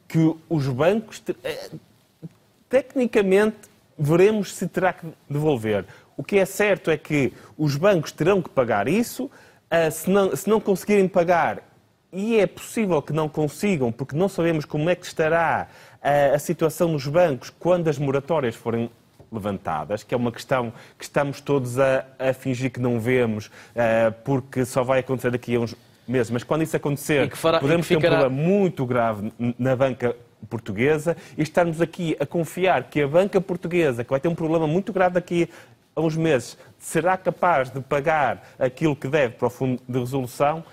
Que 0.07 0.35
os 0.49 0.67
bancos, 0.67 1.23
eh, 1.45 1.71
tecnicamente, 2.69 3.57
veremos 3.99 4.55
se 4.55 4.67
terá 4.67 4.93
que 4.93 5.07
devolver. 5.29 5.85
O 6.17 6.25
que 6.25 6.39
é 6.39 6.45
certo 6.45 6.91
é 6.91 6.97
que 6.97 7.33
os 7.57 7.77
bancos 7.77 8.13
terão 8.13 8.43
que 8.43 8.49
pagar 8.49 8.89
isso, 8.89 9.31
eh, 9.71 9.91
se 9.91 10.11
não, 10.11 10.35
se 10.35 10.49
não 10.49 10.61
conseguirem 10.61 11.07
pagar, 11.07 11.63
e 12.13 12.39
é 12.39 12.47
possível 12.47 13.03
que 13.03 13.13
não 13.13 13.29
consigam, 13.29 13.93
porque 13.93 14.17
não 14.17 14.29
sabemos 14.29 14.65
como 14.65 14.89
é 14.89 14.95
que 14.95 15.05
estará 15.05 15.69
eh, 16.03 16.33
a 16.35 16.39
situação 16.39 16.89
nos 16.89 17.07
bancos 17.07 17.51
quando 17.51 17.89
as 17.89 17.99
moratórias 17.99 18.55
forem 18.55 18.91
levantadas, 19.31 20.03
que 20.03 20.15
é 20.15 20.17
uma 20.17 20.33
questão 20.33 20.73
que 20.97 21.05
estamos 21.05 21.41
todos 21.41 21.79
a, 21.79 22.05
a 22.19 22.33
fingir 22.33 22.71
que 22.71 22.81
não 22.81 22.99
vemos, 22.99 23.47
uh, 23.47 24.13
porque 24.25 24.65
só 24.65 24.83
vai 24.83 25.01
acontecer 25.01 25.31
daqui 25.31 25.55
a 25.55 25.61
uns 25.61 25.75
meses. 26.07 26.31
Mas 26.31 26.43
quando 26.43 26.63
isso 26.63 26.77
acontecer, 26.77 27.31
fará, 27.37 27.61
podemos 27.61 27.87
ter 27.87 27.97
ficará... 27.97 28.17
um 28.17 28.19
problema 28.21 28.43
muito 28.43 28.87
grave 28.87 29.33
na 29.59 29.77
banca 29.77 30.17
portuguesa 30.49 31.17
e 31.37 31.43
estarmos 31.43 31.81
aqui 31.81 32.17
a 32.19 32.27
confiar 32.27 32.85
que 32.85 33.03
a 33.03 33.09
banca 33.09 33.41
portuguesa, 33.41 34.05
que 34.05 34.11
vai 34.11 34.21
ter 34.21 34.29
um 34.29 34.35
problema 34.35 34.67
muito 34.67 34.93
grave 34.93 35.15
daqui 35.15 35.49
a 35.95 36.01
uns 36.01 36.17
meses, 36.17 36.57
será 36.79 37.17
capaz 37.17 37.71
de 37.71 37.81
pagar 37.81 38.49
aquilo 38.59 38.95
que 38.95 39.09
deve 39.09 39.35
para 39.35 39.49
o 39.49 39.51
Fundo 39.51 39.83
de 39.89 39.99
Resolução, 39.99 40.65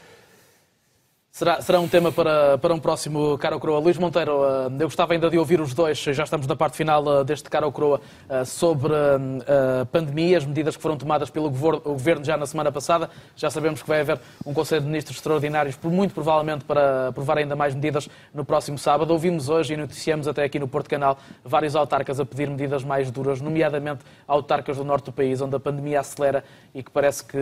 Será, 1.36 1.62
será 1.62 1.82
um 1.82 1.88
tema 1.90 2.14
para, 2.14 2.58
para 2.58 2.74
um 2.74 2.80
próximo 2.80 3.38
Cara 3.38 3.56
ou 3.56 3.60
Croa. 3.60 3.78
Luís 3.78 3.98
Monteiro, 3.98 4.46
eh, 4.46 4.68
eu 4.80 4.88
gostava 4.88 5.12
ainda 5.12 5.30
de 5.30 5.38
ouvir 5.38 5.60
os 5.60 5.74
dois, 5.74 5.98
já 5.98 6.24
estamos 6.24 6.48
na 6.48 6.56
parte 6.56 6.78
final 6.78 7.04
eh, 7.20 7.26
deste 7.26 7.50
Cara 7.50 7.66
ou 7.66 7.74
Croa, 7.74 8.00
eh, 8.30 8.46
sobre 8.46 8.94
a 8.96 9.86
pandemia, 9.92 10.38
as 10.38 10.46
medidas 10.46 10.78
que 10.78 10.82
foram 10.82 10.96
tomadas 10.96 11.30
pelo 11.30 11.50
Governo 11.50 12.24
já 12.24 12.38
na 12.38 12.46
semana 12.46 12.72
passada. 12.72 13.10
Já 13.36 13.50
sabemos 13.50 13.82
que 13.82 13.88
vai 13.90 14.00
haver 14.00 14.18
um 14.46 14.54
Conselho 14.54 14.84
de 14.84 14.88
Ministros 14.88 15.18
extraordinários, 15.18 15.78
muito 15.84 16.14
provavelmente 16.14 16.64
para 16.64 17.10
aprovar 17.10 17.38
ainda 17.38 17.54
mais 17.54 17.76
medidas 17.76 18.08
no 18.34 18.46
próximo 18.46 18.78
sábado. 18.78 19.12
Ouvimos 19.12 19.50
hoje 19.50 19.74
e 19.74 19.78
noticiamos 19.78 20.30
até 20.30 20.46
aqui 20.46 20.58
no 20.58 20.70
Porto 20.70 20.90
Canal 20.90 21.18
vários 21.44 21.76
autarcas 21.76 22.18
a 22.18 22.26
pedir 22.26 22.50
medidas 22.50 22.82
mais 22.82 23.12
duras, 23.12 23.42
nomeadamente 23.42 24.06
autarcas 24.26 24.78
do 24.78 24.86
norte 24.86 25.08
do 25.08 25.12
país, 25.12 25.42
onde 25.42 25.54
a 25.54 25.60
pandemia 25.60 26.00
acelera 26.00 26.46
e 26.74 26.82
que 26.82 26.90
parece 26.90 27.26
que, 27.26 27.38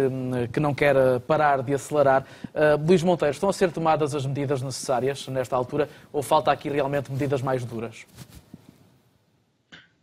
que 0.51 0.59
não 0.59 0.73
quer 0.73 0.95
parar 1.27 1.61
de 1.61 1.75
acelerar. 1.75 2.25
Luís 2.87 3.03
Monteiro, 3.03 3.31
estão 3.31 3.49
a 3.49 3.53
ser 3.53 3.71
tomadas 3.71 3.82
as 3.87 4.25
medidas 4.25 4.61
necessárias 4.61 5.27
nesta 5.27 5.55
altura 5.55 5.89
ou 6.11 6.21
falta 6.21 6.51
aqui 6.51 6.69
realmente 6.69 7.11
medidas 7.11 7.41
mais 7.41 7.63
duras? 7.65 8.05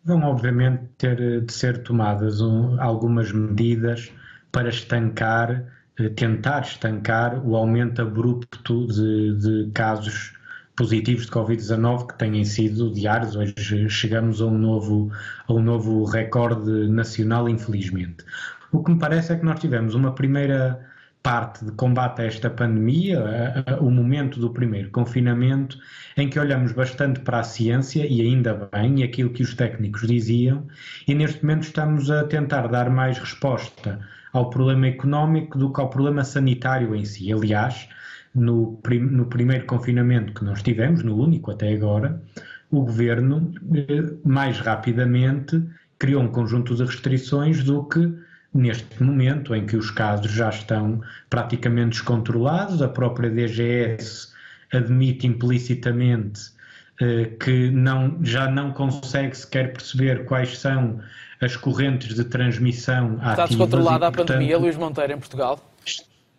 Vão, 0.05 0.23
obviamente, 0.23 0.85
ter 0.97 1.45
de 1.45 1.53
ser 1.53 1.83
tomadas 1.83 2.40
algumas 2.79 3.33
medidas 3.33 4.11
para 4.51 4.71
estancar, 4.71 5.64
eh, 5.99 6.09
tentar 6.09 6.62
estancar 6.62 7.47
o 7.47 7.55
aumento 7.55 8.01
abrupto 8.01 8.87
de, 8.87 9.37
de 9.37 9.71
casos 9.73 10.33
positivos 10.75 11.27
de 11.27 11.33
Covid-19 11.33 12.07
que 12.07 12.19
têm 12.19 12.43
sido 12.45 12.90
diários. 12.90 13.37
Hoje 13.37 13.88
chegamos 13.90 14.40
a 14.40 14.47
um 14.47 14.57
novo, 14.57 15.12
a 15.47 15.53
um 15.53 15.62
novo 15.62 16.05
recorde 16.05 16.88
nacional, 16.88 17.47
infelizmente. 17.47 18.25
O 18.73 18.83
que 18.83 18.93
me 18.93 18.99
parece 18.99 19.35
é 19.35 19.37
que 19.37 19.45
nós 19.45 19.61
tivemos 19.61 19.95
uma 19.95 20.14
primeira 20.14 20.89
parte 21.22 21.64
de 21.64 21.72
combate 21.72 22.22
a 22.22 22.24
esta 22.24 22.48
pandemia, 22.48 23.64
o 23.80 23.90
momento 23.90 24.40
do 24.40 24.50
primeiro 24.50 24.90
confinamento, 24.90 25.78
em 26.16 26.28
que 26.28 26.38
olhamos 26.38 26.72
bastante 26.72 27.20
para 27.20 27.40
a 27.40 27.42
ciência, 27.42 28.06
e 28.06 28.20
ainda 28.22 28.68
bem, 28.72 29.00
e 29.00 29.02
aquilo 29.02 29.30
que 29.30 29.42
os 29.42 29.54
técnicos 29.54 30.06
diziam, 30.06 30.66
e 31.06 31.14
neste 31.14 31.42
momento 31.42 31.64
estamos 31.64 32.11
a 32.11 32.24
tentar 32.24 32.68
dar 32.68 32.88
mais 32.90 33.18
resposta 33.18 34.00
ao 34.33 34.48
problema 34.48 34.87
económico 34.87 35.59
do 35.59 35.72
que 35.72 35.80
ao 35.80 35.90
problema 35.90 36.24
sanitário 36.24 36.94
em 36.94 37.04
si. 37.04 37.33
Aliás, 37.33 37.88
no, 38.35 38.78
prim 38.83 39.00
no 39.00 39.26
primeiro 39.26 39.66
confinamento 39.66 40.33
que 40.33 40.44
nós 40.44 40.62
tivemos, 40.62 41.02
no 41.02 41.16
único 41.16 41.50
até 41.50 41.72
agora, 41.72 42.22
o 42.70 42.83
governo 42.83 43.52
eh, 43.74 44.14
mais 44.24 44.59
rapidamente 44.61 45.62
criou 45.98 46.22
um 46.22 46.28
conjunto 46.28 46.74
de 46.74 46.85
restrições 46.85 47.62
do 47.64 47.85
que 47.85 48.14
neste 48.53 49.03
momento 49.03 49.55
em 49.55 49.65
que 49.67 49.77
os 49.77 49.91
casos 49.91 50.31
já 50.31 50.49
estão 50.49 51.01
praticamente 51.29 51.91
descontrolados, 51.91 52.83
a 52.83 52.89
própria 52.89 53.31
DGS 53.31 54.29
admite 54.73 55.27
implicitamente 55.27 56.53
que 57.39 57.71
não, 57.71 58.19
já 58.23 58.51
não 58.51 58.73
consegue 58.73 59.35
sequer 59.35 59.73
perceber 59.73 60.27
quais 60.27 60.59
são 60.59 61.01
as 61.41 61.57
correntes 61.57 62.15
de 62.15 62.25
transmissão 62.25 63.15
Está 63.15 63.33
ativas. 63.33 63.33
Está 63.33 63.47
descontrolada 63.47 64.07
a 64.07 64.13
pandemia, 64.13 64.59
Luís 64.59 64.77
Monteiro, 64.77 65.15
em 65.15 65.19
Portugal? 65.19 65.59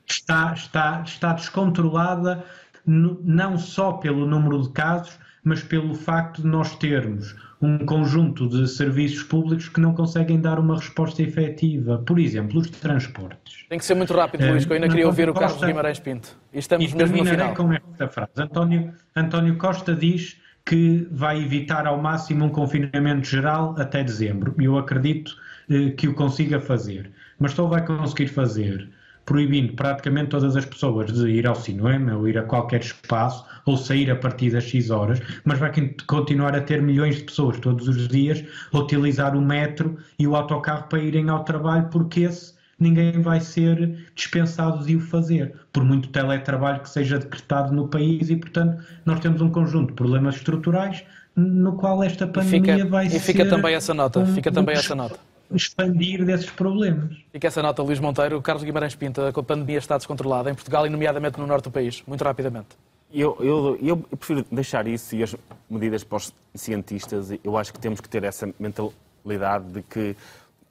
Está, 0.08 0.54
está, 0.54 1.02
está 1.04 1.34
descontrolada 1.34 2.44
não 2.86 3.58
só 3.58 3.94
pelo 3.94 4.26
número 4.26 4.62
de 4.62 4.70
casos, 4.70 5.18
mas 5.44 5.64
pelo 5.64 5.94
facto 5.94 6.42
de 6.42 6.48
nós 6.48 6.76
termos 6.76 7.36
um 7.62 7.78
conjunto 7.80 8.50
de 8.50 8.68
serviços 8.68 9.24
públicos 9.24 9.70
que 9.70 9.80
não 9.80 9.94
conseguem 9.94 10.40
dar 10.40 10.58
uma 10.60 10.76
resposta 10.76 11.22
efetiva. 11.22 12.00
Por 12.00 12.20
exemplo, 12.20 12.60
os 12.60 12.70
transportes. 12.70 13.66
Tem 13.70 13.78
que 13.78 13.86
ser 13.86 13.94
muito 13.94 14.14
rápido, 14.14 14.48
Luís, 14.48 14.66
que 14.66 14.72
eu 14.72 14.76
ainda 14.76 14.90
queria 14.90 15.06
ouvir 15.06 15.30
o 15.30 15.34
Carlos 15.34 15.64
Guimarães 15.64 16.00
Pinto. 16.00 16.36
E 16.52 16.60
estamos 16.60 16.92
e 16.92 16.96
mesmo 16.96 17.18
no 17.18 17.26
final. 17.26 17.54
com 17.54 17.72
esta 17.72 18.08
frase. 18.08 18.32
António, 18.38 18.94
António 19.16 19.58
Costa 19.58 19.96
diz 19.96 20.38
que 20.66 21.08
vai 21.12 21.40
evitar 21.42 21.86
ao 21.86 22.02
máximo 22.02 22.46
um 22.46 22.50
confinamento 22.50 23.28
geral 23.28 23.76
até 23.78 24.04
dezembro. 24.04 24.56
E 24.60 24.66
eu 24.66 24.78
acredito 24.78 25.36
eh, 25.70 25.92
que 25.92 26.08
o 26.08 26.16
consiga 26.16 26.60
fazer. 26.60 27.12
Mas 27.40 27.52
só 27.52 27.68
vai 27.68 27.86
conseguir 27.86 28.28
fazer 28.28 28.90
proibindo 29.26 29.74
praticamente 29.74 30.30
todas 30.30 30.56
as 30.56 30.66
pessoas 30.66 31.12
de 31.12 31.30
ir 31.30 31.48
ao 31.48 31.56
cinema 31.56 32.16
ou 32.16 32.28
ir 32.28 32.38
a 32.38 32.44
qualquer 32.44 32.82
espaço 32.82 33.46
ou 33.66 33.78
sair 33.78 34.10
a 34.10 34.16
partir 34.16 34.52
das 34.52 34.64
X 34.64 34.90
horas, 34.90 35.22
mas 35.46 35.60
vai 35.60 35.72
continuar 36.08 36.56
a 36.56 36.62
ter 36.62 36.82
milhões 36.82 37.18
de 37.18 37.24
pessoas 37.24 37.60
todos 37.60 37.88
os 37.88 38.08
dias 38.08 38.44
a 38.74 38.78
utilizar 38.78 39.36
o 39.36 39.42
metro 39.42 39.98
e 40.18 40.28
o 40.28 40.36
autocarro 40.36 40.84
para 40.90 41.00
irem 41.00 41.30
ao 41.30 41.44
trabalho, 41.44 41.88
porque 41.92 42.22
esse 42.22 42.54
ninguém 42.80 43.22
vai 43.22 43.40
ser 43.40 44.10
dispensado 44.16 44.84
de 44.84 44.96
o 44.96 45.00
fazer, 45.00 45.54
por 45.72 45.84
muito 45.84 46.10
teletrabalho 46.10 46.82
que 46.82 46.90
seja 46.90 47.20
decretado 47.20 47.72
no 47.72 47.88
país 47.88 48.32
e, 48.32 48.36
portanto, 48.36 48.84
nós 49.06 49.20
temos 49.20 49.40
um 49.40 49.52
conjunto 49.52 49.90
de 49.90 49.94
problemas 49.94 50.36
estruturais 50.36 51.04
no 51.36 51.74
qual 51.74 52.04
esta 52.04 52.26
pandemia 52.26 52.78
fica, 52.78 52.90
vai 52.90 53.06
e 53.06 53.10
ser... 53.12 53.18
E 53.18 53.20
fica 53.20 53.46
também 53.46 53.76
essa 53.76 53.94
nota, 53.94 54.20
um, 54.20 54.26
fica 54.26 54.52
também 54.52 54.76
um, 54.76 54.80
essa 54.80 54.96
nota 54.96 55.31
expandir 55.54 56.26
desses 56.26 56.50
problemas. 56.50 57.18
Fica 57.32 57.48
essa 57.48 57.62
nota, 57.62 57.82
Luís 57.82 58.00
Monteiro. 58.00 58.38
O 58.38 58.42
Carlos 58.42 58.64
Guimarães 58.64 58.96
Pinta, 58.96 59.30
a 59.30 59.44
pandemia 59.44 59.78
está 59.78 59.98
descontrolada 59.98 60.50
em 60.50 60.56
Portugal 60.56 60.86
e, 60.86 60.90
nomeadamente, 60.90 61.40
no 61.40 61.48
norte 61.48 61.66
do 61.66 61.72
país. 61.72 62.04
Muito 62.08 62.24
rapidamente. 62.24 62.70
Eu, 63.14 63.38
eu, 63.42 63.78
eu, 63.82 63.98
prefiro 63.98 64.46
deixar 64.50 64.88
isso 64.88 65.16
e 65.16 65.24
as 65.24 65.36
medidas 65.70 66.04
para 66.04 66.18
os 66.18 66.34
cientistas. 66.56 67.32
Eu 67.44 67.58
acho 67.58 67.74
que 67.74 67.80
temos 67.80 68.00
que 68.00 68.08
ter 68.08 68.24
essa 68.24 68.50
mentalidade 68.58 69.66
de 69.72 69.82
que 69.82 70.16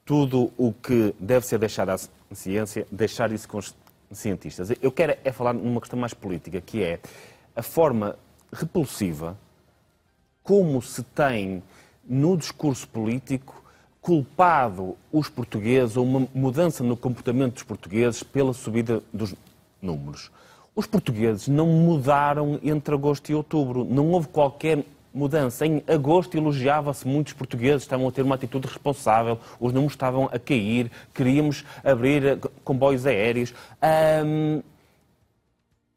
tudo 0.06 0.50
o 0.56 0.72
que 0.72 1.14
deve 1.20 1.46
ser 1.46 1.58
deixado 1.58 1.90
à 1.90 1.98
ciência, 2.34 2.86
deixar 2.90 3.30
isso 3.30 3.46
com 3.46 3.58
os 3.58 3.74
cientistas. 4.10 4.72
Eu 4.82 4.90
quero 4.90 5.16
é 5.22 5.30
falar 5.30 5.52
numa 5.52 5.80
questão 5.80 5.98
mais 5.98 6.14
política, 6.14 6.60
que 6.60 6.82
é 6.82 6.98
a 7.54 7.62
forma 7.62 8.16
repulsiva 8.52 9.36
como 10.42 10.80
se 10.80 11.02
tem 11.02 11.62
no 12.04 12.36
discurso 12.36 12.88
político 12.88 13.59
culpado 14.00 14.96
os 15.12 15.28
portugueses 15.28 15.96
ou 15.96 16.04
uma 16.04 16.26
mudança 16.34 16.82
no 16.82 16.96
comportamento 16.96 17.54
dos 17.54 17.62
portugueses 17.62 18.22
pela 18.22 18.52
subida 18.52 19.02
dos 19.12 19.34
números. 19.80 20.30
Os 20.74 20.86
portugueses 20.86 21.48
não 21.48 21.66
mudaram 21.66 22.58
entre 22.62 22.94
agosto 22.94 23.30
e 23.30 23.34
outubro. 23.34 23.84
Não 23.84 24.10
houve 24.12 24.28
qualquer 24.28 24.84
mudança. 25.12 25.66
Em 25.66 25.82
agosto 25.86 26.36
elogiava-se 26.36 27.06
muitos 27.06 27.32
portugueses, 27.32 27.82
estavam 27.82 28.08
a 28.08 28.12
ter 28.12 28.22
uma 28.22 28.36
atitude 28.36 28.68
responsável, 28.68 29.38
os 29.58 29.72
números 29.72 29.92
estavam 29.92 30.30
a 30.32 30.38
cair, 30.38 30.90
queríamos 31.12 31.64
abrir 31.84 32.24
eh, 32.24 32.38
comboios 32.64 33.04
aéreos. 33.06 33.52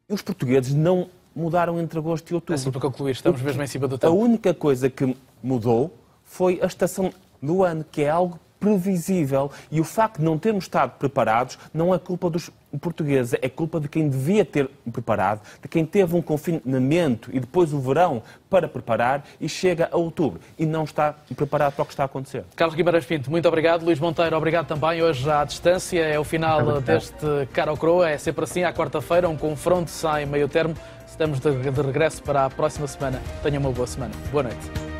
E 0.08 0.12
os 0.12 0.20
portugueses 0.20 0.74
não 0.74 1.08
mudaram 1.34 1.80
entre 1.80 1.98
agosto 1.98 2.30
e 2.30 2.34
outubro. 2.34 2.68
É 2.68 2.70
para 2.70 2.80
concluir, 2.80 3.12
estamos 3.12 3.40
mesmo 3.40 3.62
em 3.62 3.66
cima 3.66 3.88
do 3.88 3.96
tempo. 3.96 4.12
A 4.12 4.16
única 4.16 4.52
coisa 4.52 4.90
que 4.90 5.16
mudou 5.42 5.92
foi 6.24 6.60
a 6.62 6.66
estação 6.66 7.12
do 7.44 7.62
ano, 7.62 7.84
que 7.90 8.02
é 8.02 8.10
algo 8.10 8.38
previsível. 8.64 9.50
E 9.70 9.78
o 9.78 9.84
facto 9.84 10.18
de 10.18 10.24
não 10.24 10.38
termos 10.38 10.64
estado 10.64 10.92
preparados 10.98 11.58
não 11.72 11.94
é 11.94 11.98
culpa 11.98 12.30
dos 12.30 12.50
portugueses, 12.80 13.38
é 13.40 13.48
culpa 13.48 13.78
de 13.78 13.88
quem 13.88 14.08
devia 14.08 14.44
ter 14.44 14.68
preparado, 14.90 15.42
de 15.62 15.68
quem 15.68 15.84
teve 15.84 16.16
um 16.16 16.22
confinamento 16.22 17.30
e 17.32 17.38
depois 17.38 17.72
o 17.72 17.78
verão 17.78 18.22
para 18.48 18.66
preparar 18.66 19.24
e 19.40 19.48
chega 19.48 19.88
a 19.92 19.96
outubro 19.96 20.40
e 20.58 20.66
não 20.66 20.84
está 20.84 21.14
preparado 21.36 21.74
para 21.74 21.82
o 21.82 21.86
que 21.86 21.92
está 21.92 22.04
a 22.04 22.06
acontecer. 22.06 22.44
Carlos 22.56 22.74
Guimarães 22.74 23.04
Pinto, 23.04 23.30
muito 23.30 23.46
obrigado. 23.46 23.84
Luís 23.84 24.00
Monteiro, 24.00 24.36
obrigado 24.36 24.66
também. 24.66 25.02
Hoje 25.02 25.30
à 25.30 25.44
distância 25.44 26.00
é 26.00 26.18
o 26.18 26.24
final 26.24 26.80
deste 26.80 27.46
Cara 27.52 27.70
ao 27.70 27.76
Croa. 27.76 28.08
É 28.08 28.18
sempre 28.18 28.44
assim, 28.44 28.64
à 28.64 28.72
quarta-feira, 28.72 29.28
um 29.28 29.36
confronto 29.36 29.90
sem 29.90 30.26
meio 30.26 30.48
termo. 30.48 30.74
Estamos 31.06 31.38
de 31.38 31.50
regresso 31.50 32.22
para 32.22 32.46
a 32.46 32.50
próxima 32.50 32.88
semana. 32.88 33.22
Tenha 33.42 33.60
uma 33.60 33.70
boa 33.70 33.86
semana. 33.86 34.12
Boa 34.32 34.44
noite. 34.44 34.93